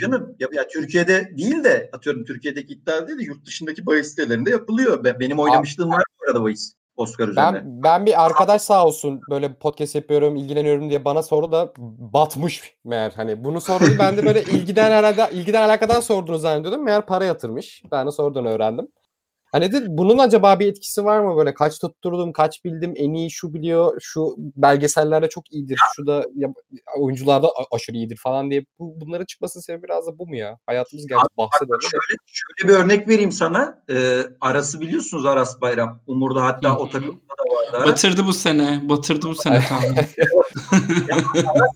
[0.00, 4.50] Canım ya, ya Türkiye'de değil de atıyorum Türkiye'deki iddia değil de yurt dışındaki bahis sitelerinde
[4.50, 5.04] yapılıyor.
[5.04, 7.54] Ben, benim oynamışlığım var bu arada bahis Oscar üzerine.
[7.54, 12.74] Ben ben bir arkadaş sağ olsun böyle podcast yapıyorum, ilgileniyorum diye bana sordu da batmış
[12.84, 13.12] meğer.
[13.16, 16.84] Hani bunu sordu ben de böyle ilgiden herhalde ilgiden alakadan sorduğunu zannediyordum.
[16.84, 17.82] Meğer para yatırmış.
[17.92, 18.88] Ben de sonradan öğrendim.
[19.52, 23.30] Hani de bunun acaba bir etkisi var mı böyle kaç tutturdum, kaç bildim, en iyi
[23.30, 26.52] şu biliyor, şu belgesellerde çok iyidir, şu da ya,
[26.98, 30.58] oyuncularda aşırı iyidir falan diye bu, bunların çıkmasının sebebi biraz da bu mu ya?
[30.66, 31.58] Hayatımız gerçi bahse.
[31.90, 33.82] Şöyle, şöyle bir örnek vereyim sana.
[33.90, 36.00] Ee, Aras'ı biliyorsunuz Aras Bayram.
[36.06, 37.90] Umur'da hatta o takımda da vardı.
[37.90, 38.80] Batırdı bu sene.
[38.88, 39.96] Batırdı bu sene tahmin.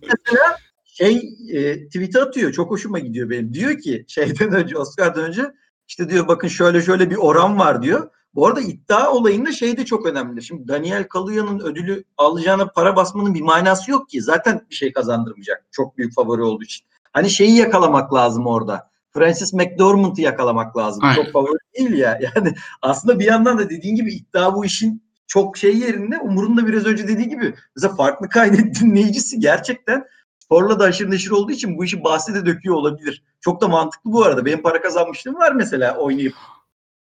[0.03, 1.17] mesela şey
[1.53, 2.53] e, tweet'e atıyor.
[2.53, 3.55] Çok hoşuma gidiyor benim.
[3.55, 5.53] Diyor ki şeyden önce Oscar'dan önce
[5.89, 8.11] işte diyor bakın şöyle şöyle bir oran var diyor.
[8.35, 10.43] Bu arada iddia olayında şey de çok önemli.
[10.43, 14.23] Şimdi Daniel Kaluya'nın ödülü alacağına para basmanın bir manası yok ki.
[14.23, 15.65] Zaten bir şey kazandırmayacak.
[15.71, 16.87] Çok büyük favori olduğu için.
[17.13, 18.91] Hani şeyi yakalamak lazım orada.
[19.11, 21.05] Francis McDormand'ı yakalamak lazım.
[21.05, 21.15] Aynen.
[21.15, 22.19] Çok favori değil ya.
[22.37, 26.19] Yani aslında bir yandan da dediğin gibi iddia bu işin çok şey yerinde.
[26.19, 30.05] Umur'un da biraz önce dediği gibi mesela farklı kaydet dinleyicisi gerçekten
[30.45, 33.23] sporla da aşırı neşir olduğu için bu işi bahse de döküyor olabilir.
[33.41, 34.45] Çok da mantıklı bu arada.
[34.45, 36.35] Benim para kazanmışlığım var mesela oynayıp.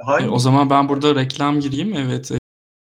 [0.01, 0.29] E, Hayır.
[0.29, 1.95] o zaman ben burada reklam gireyim.
[1.95, 2.33] Evet.
[2.33, 2.39] e,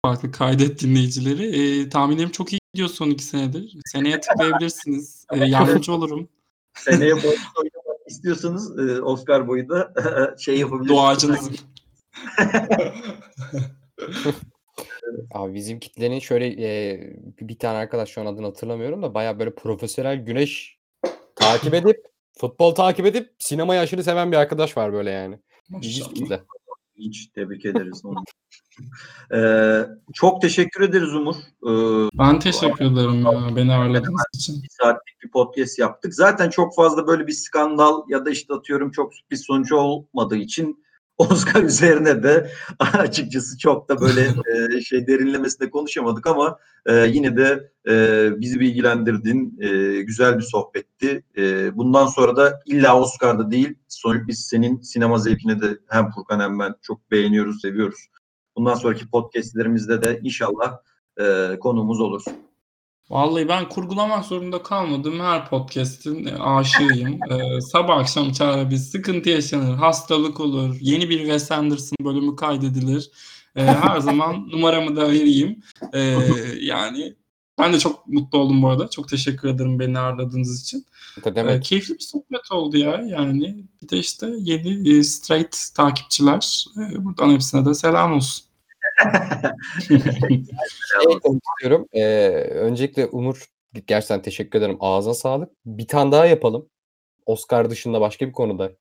[0.04, 1.46] Farklı kaydet dinleyicileri.
[1.46, 3.76] E, tahminlerim çok iyi gidiyor son iki senedir.
[3.86, 5.26] Seneye tıklayabilirsiniz.
[5.32, 6.28] E, yardımcı olurum.
[6.74, 9.94] Seneye boyunca oynamak istiyorsanız e, Oscar boyu da
[10.38, 11.64] şey yapabilirsiniz.
[15.34, 17.00] Abi bizim kitlenin şöyle e,
[17.40, 20.78] bir tane arkadaş şu an adını hatırlamıyorum da baya böyle profesyonel güneş
[21.34, 22.06] takip edip
[22.38, 25.38] futbol takip edip sinemayı aşırı seven bir arkadaş var böyle yani.
[25.82, 26.42] İlginç kitle.
[26.96, 28.24] Hiç tebrik ederiz onu.
[29.34, 31.34] Ee, çok teşekkür ederiz Umur.
[31.36, 34.62] Ee, Ben teşekkür ederim ya, beni ağırladığınız için.
[34.62, 36.14] bir saatlik bir podcast yaptık.
[36.14, 40.83] Zaten çok fazla böyle bir skandal ya da işte atıyorum çok sürpriz sonucu olmadığı için
[41.18, 44.20] Oscar üzerine de açıkçası çok da böyle
[44.76, 49.58] e, şey derinlemesine konuşamadık ama e, yine de e, bizi bilgilendirdin.
[49.60, 51.24] E, güzel bir sohbetti.
[51.36, 53.74] E, bundan sonra da illa Oscar'da değil.
[53.88, 58.08] Sonuç biz senin sinema zevkini de hem Furkan hem ben çok beğeniyoruz, seviyoruz.
[58.56, 60.78] Bundan sonraki podcastlerimizde de inşallah
[61.20, 62.22] e, konuğumuz olur.
[63.10, 65.20] Vallahi ben kurgulamak zorunda kalmadım.
[65.20, 67.18] Her podcast'in e, aşığıyım.
[67.30, 73.10] Ee, sabah akşam çağrı bir sıkıntı yaşanır, hastalık olur, yeni bir Wes Anderson bölümü kaydedilir.
[73.56, 75.60] Ee, her zaman numaramı da vereyim.
[75.92, 76.00] Ee,
[76.60, 77.14] yani
[77.58, 78.90] ben de çok mutlu oldum bu arada.
[78.90, 80.86] Çok teşekkür ederim beni ağırladığınız için.
[81.26, 81.64] Ne Ee, demek?
[81.64, 83.02] keyifli bir sohbet oldu ya.
[83.08, 86.64] Yani bir de işte yeni e, straight takipçiler.
[86.92, 88.44] e, buradan hepsine de selam olsun.
[89.88, 90.44] Şey
[91.58, 91.88] istiyorum.
[91.92, 93.46] Ee, öncelikle Umur
[93.86, 94.76] gerçekten teşekkür ederim.
[94.80, 95.50] Ağza sağlık.
[95.66, 96.68] Bir tane daha yapalım.
[97.26, 98.72] Oscar dışında başka bir konuda.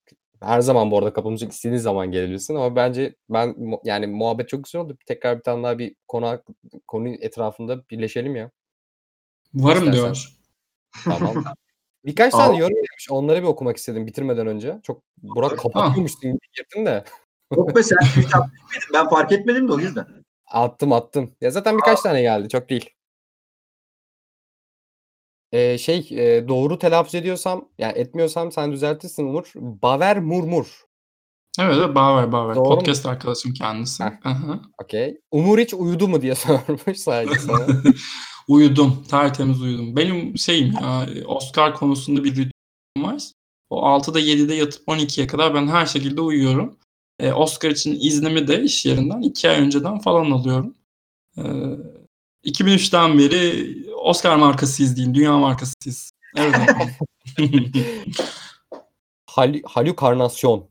[0.41, 4.81] Her zaman bu arada kapımızı istediğin zaman gelebilirsin ama bence ben yani muhabbet çok güzel
[4.81, 4.97] oldu.
[5.05, 6.43] Tekrar bir tane daha bir konu
[6.87, 8.51] konu etrafında birleşelim ya.
[9.53, 9.93] Varım İstersen.
[9.93, 10.37] diyor.
[11.03, 11.43] Tamam.
[12.05, 13.07] Birkaç tane yorum gelmiş.
[13.09, 14.79] Onları bir okumak istedim bitirmeden önce.
[14.83, 17.03] Çok Burak kapatıyormuşsun girdin de.
[17.57, 18.89] Yok be sen tweet atmış mıydın?
[18.93, 20.07] Ben fark etmedim de o yüzden.
[20.47, 21.31] Attım attım.
[21.41, 22.49] Ya zaten birkaç tane geldi.
[22.49, 22.89] Çok değil.
[25.51, 29.51] Ee, şey e, doğru telaffuz ediyorsam yani etmiyorsam sen düzeltirsin Umur.
[29.55, 30.83] Baver Murmur.
[31.59, 32.55] Evet, evet Baver Baver.
[32.55, 32.75] Doğru mu?
[32.75, 34.03] Podcast arkadaşım kendisi.
[34.83, 35.17] Okey.
[35.31, 37.67] Umur hiç uyudu mu diye sormuş sadece sana.
[38.47, 39.03] Uyudum.
[39.09, 39.95] Tertemiz uyudum.
[39.95, 42.51] Benim şeyim ya Oscar konusunda bir ritüelim
[42.97, 43.23] var.
[43.69, 46.77] O 6'da 7'de yatıp 12'ye kadar ben her şekilde uyuyorum.
[47.19, 50.75] Ee, Oscar için iznimi de iş yerinden 2 ay önceden falan alıyorum.
[51.37, 51.41] Ee,
[52.45, 55.15] 2003'ten beri Oscar markasıyız diyeyim.
[55.15, 56.11] Dünya markasıyız.
[56.37, 56.55] Evet.
[59.25, 60.69] Hal halükarnasyon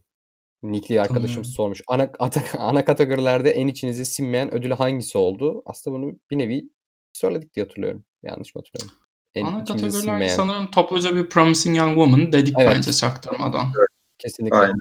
[0.62, 1.44] nickli arkadaşımız Tanıyorum.
[1.54, 1.82] sormuş.
[1.88, 5.62] Ana, ata- ana kategorilerde en içinize sinmeyen ödülü hangisi oldu?
[5.66, 6.64] Aslında bunu bir nevi
[7.12, 8.04] söyledik diye hatırlıyorum.
[8.22, 8.98] Yanlış mı hatırlıyorum?
[9.34, 10.36] En Ana kategoriler sinmeyen.
[10.36, 12.72] sanırım topluca bir Promising Young Woman dedik Evet.
[12.76, 13.72] bence çaktırmadan.
[14.18, 14.56] Kesinlikle.
[14.56, 14.78] Aynen.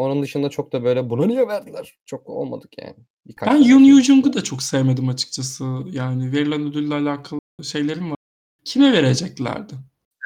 [0.00, 1.98] Onun dışında çok da böyle buna niye verdiler?
[2.06, 2.96] Çok olmadık yani.
[3.26, 4.32] Birkaç Ben tane Yoon şey.
[4.32, 5.64] Da çok sevmedim açıkçası.
[5.92, 8.16] Yani verilen ödülle alakalı şeylerim var.
[8.64, 9.74] Kime vereceklerdi?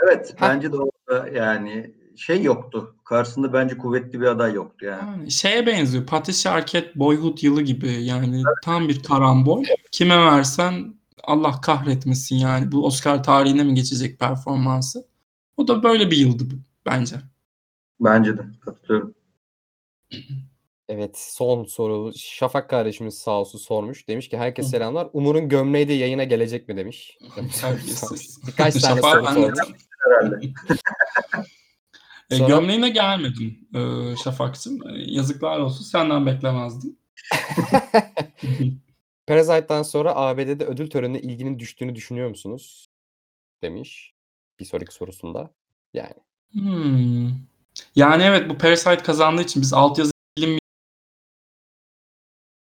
[0.05, 0.49] Evet Ha.
[0.49, 2.97] bence de orada yani şey yoktu.
[3.05, 5.11] Karşısında bence kuvvetli bir aday yoktu yani.
[5.11, 6.07] Yani şeye benziyor.
[6.07, 7.93] Patricia Arquette Boyhood yılı gibi.
[8.05, 9.65] Yani tam bir karambol.
[9.93, 12.73] Kime versen Allah kahretmesin yani.
[12.73, 15.07] Bu Oscar tarihine mi geçecek performansı?
[15.57, 16.45] O da böyle bir yıldı
[16.87, 17.17] bence.
[18.01, 19.15] Bence de katılıyorum.
[20.89, 22.13] Evet son soru.
[22.17, 24.09] Şafak kardeşimiz sağ olsun sormuş.
[24.09, 24.71] Demiş ki herkese Hı.
[24.71, 25.09] selamlar.
[25.13, 27.19] Umur'un gömleği de yayına gelecek mi demiş.
[28.47, 29.59] Birkaç tane Şafak soru sormuş.
[29.99, 30.41] Herhalde.
[32.31, 33.81] E, Sonra- gömleğine gelmedim e,
[34.17, 34.89] Şafak'cığım.
[34.89, 35.85] E, yazıklar olsun.
[35.85, 36.97] Senden beklemezdim.
[39.27, 42.87] Parasite'dan sonra ABD'de ödül törenine ilginin düştüğünü düşünüyor musunuz?
[43.63, 44.13] Demiş.
[44.61, 45.51] Bir sonraki sorusunda.
[45.95, 46.15] Yani.
[46.53, 47.31] Hmm.
[47.95, 50.59] Yani evet bu Parasite kazandığı için biz altyazı film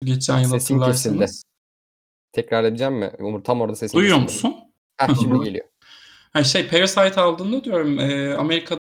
[0.03, 0.79] geçen yıl Sesin kesildi.
[0.79, 1.43] hatırlarsanız.
[2.31, 3.11] Tekrar edeceğim mi?
[3.19, 4.47] Umur tam orada sesin Duyuyor kesildi.
[4.47, 4.55] musun?
[4.97, 5.65] Heh, şimdi geliyor.
[6.33, 8.79] Ha, şey Parasite aldığında diyorum e, Amerika'da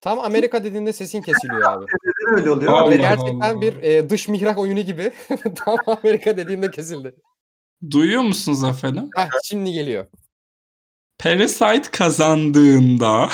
[0.00, 1.84] Tam Amerika dediğinde sesin kesiliyor abi.
[2.04, 2.72] Neden öyle oluyor?
[2.72, 3.60] Allah gerçekten Allah.
[3.60, 5.12] bir e, dış mihrak oyunu gibi.
[5.56, 7.14] tam Amerika dediğinde kesildi.
[7.90, 9.10] duyuyor musunuz efendim?
[9.16, 10.06] Heh, şimdi geliyor.
[11.24, 13.28] Parasite kazandığında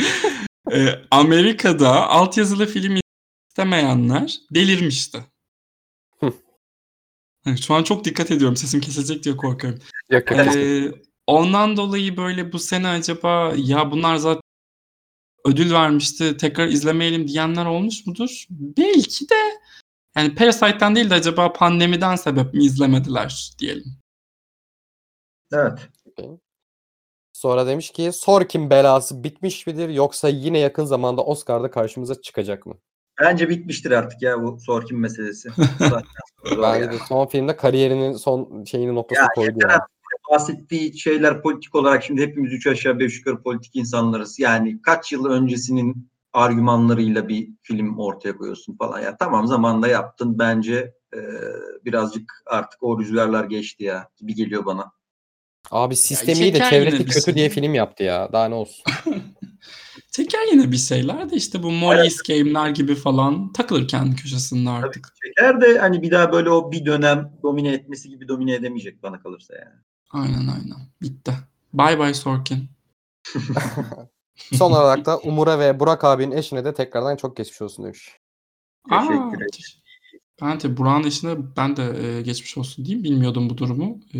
[0.72, 3.00] e, Amerika'da altyazılı film
[3.50, 5.24] istemeyenler delirmişti.
[7.60, 8.56] Şu an çok dikkat ediyorum.
[8.56, 9.80] Sesim kesilecek diye korkuyorum.
[10.10, 10.40] Yok yok.
[10.40, 10.92] Ee,
[11.26, 14.42] ondan dolayı böyle bu sene acaba ya bunlar zaten
[15.44, 18.44] ödül vermişti tekrar izlemeyelim diyenler olmuş mudur?
[18.50, 19.58] Belki de
[20.16, 23.98] yani Parasite'den değil de acaba pandemiden sebep mi izlemediler diyelim.
[25.52, 25.88] Evet.
[27.36, 32.74] Sonra demiş ki Sorkin belası bitmiş midir yoksa yine yakın zamanda Oscar'da karşımıza çıkacak mı?
[33.20, 35.48] Bence bitmiştir artık ya bu Sorkin meselesi.
[36.62, 39.80] Bence de son filmde kariyerinin son şeyini noktasını Ya koydu yani.
[40.30, 44.38] bahsettiği şeyler politik olarak şimdi hepimiz üç aşağı beş yukarı politik insanlarız.
[44.38, 49.00] Yani kaç yıl öncesinin argümanlarıyla bir film ortaya koyuyorsun falan.
[49.00, 51.20] Ya tamam zamanında yaptın bence e,
[51.84, 54.95] birazcık artık o rüzgarlar geçti ya gibi geliyor bana.
[55.70, 57.34] Abi sistemiyle çeker çevresi yine bir kötü şey.
[57.34, 58.28] diye film yaptı ya.
[58.32, 58.84] Daha ne olsun.
[60.10, 65.08] Çeker yine bir şeyler de işte bu Molly's Game'ler gibi falan takılır kendi köşesinde artık.
[65.24, 69.20] Şeker de hani bir daha böyle o bir dönem domine etmesi gibi domine edemeyecek bana
[69.20, 69.80] kalırsa yani.
[70.10, 70.90] Aynen aynen.
[71.02, 71.32] Bitti.
[71.72, 72.68] Bye bye Sorkin.
[74.36, 78.18] Son olarak da Umur'a ve Burak abinin eşine de tekrardan çok geçmiş olsun demiş.
[78.90, 79.82] Teşekkür ederim.
[80.42, 83.04] Ben de Burak'ın eşine ben de e, geçmiş olsun diyeyim.
[83.04, 84.00] Bilmiyordum bu durumu.
[84.14, 84.18] E,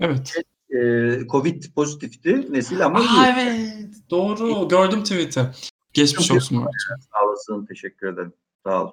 [0.00, 0.34] evet.
[0.70, 0.78] E,
[1.28, 3.32] Covid pozitifti nesil ama Aa iyi.
[3.32, 3.94] evet.
[4.10, 4.68] Doğru.
[4.68, 5.40] Gördüm tweet'i.
[5.92, 7.00] Geçmiş Çok olsun Burak'cığım.
[7.12, 8.32] Sağ olasın teşekkür ederim.
[8.66, 8.90] Sağ ol.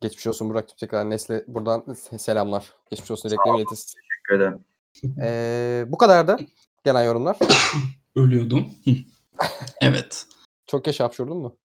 [0.00, 2.72] Geçmiş olsun Burak tekrar Nesle buradan se- selamlar.
[2.90, 4.00] Geçmiş olsun dileklerimi iletirsin.
[4.00, 4.64] Teşekkür ederim.
[5.22, 6.38] Ee, bu kadar da
[6.84, 7.36] gelen yorumlar.
[8.16, 8.66] Ölüyordum.
[9.80, 10.26] Evet.
[10.66, 11.56] Çok geç hapşurdun mu?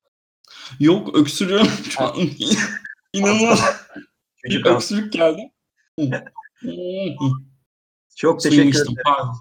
[0.79, 2.13] Yok öksürüyorum şu an.
[3.13, 3.59] İnanılmaz
[4.43, 5.51] bir öksürük geldi.
[8.15, 8.95] Çok teşekkür ederim.
[9.05, 9.35] pardon.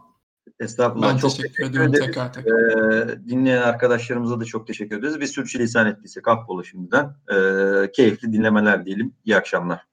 [0.60, 1.12] Estağfurullah.
[1.12, 2.06] Ben çok teşekkür ediyorum ederiz.
[2.06, 2.52] tekrar tekrar.
[2.52, 5.20] Ee, dinleyen arkadaşlarımıza da çok teşekkür ederiz.
[5.20, 7.16] Bir sürçülisan ettiysek affola şimdiden.
[7.32, 9.14] Ee, keyifli dinlemeler diyelim.
[9.24, 9.86] İyi akşamlar.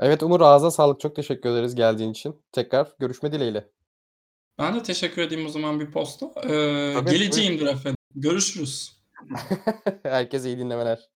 [0.00, 1.00] Evet Umur ağzına sağlık.
[1.00, 2.42] Çok teşekkür ederiz geldiğin için.
[2.52, 3.70] Tekrar görüşme dileğiyle.
[4.58, 6.26] Ben de teşekkür edeyim o zaman bir posta.
[6.26, 7.96] Ee, Tabii, geleceğimdir efendim.
[8.14, 9.00] Görüşürüz.
[10.02, 11.08] Herkese iyi dinlemeler.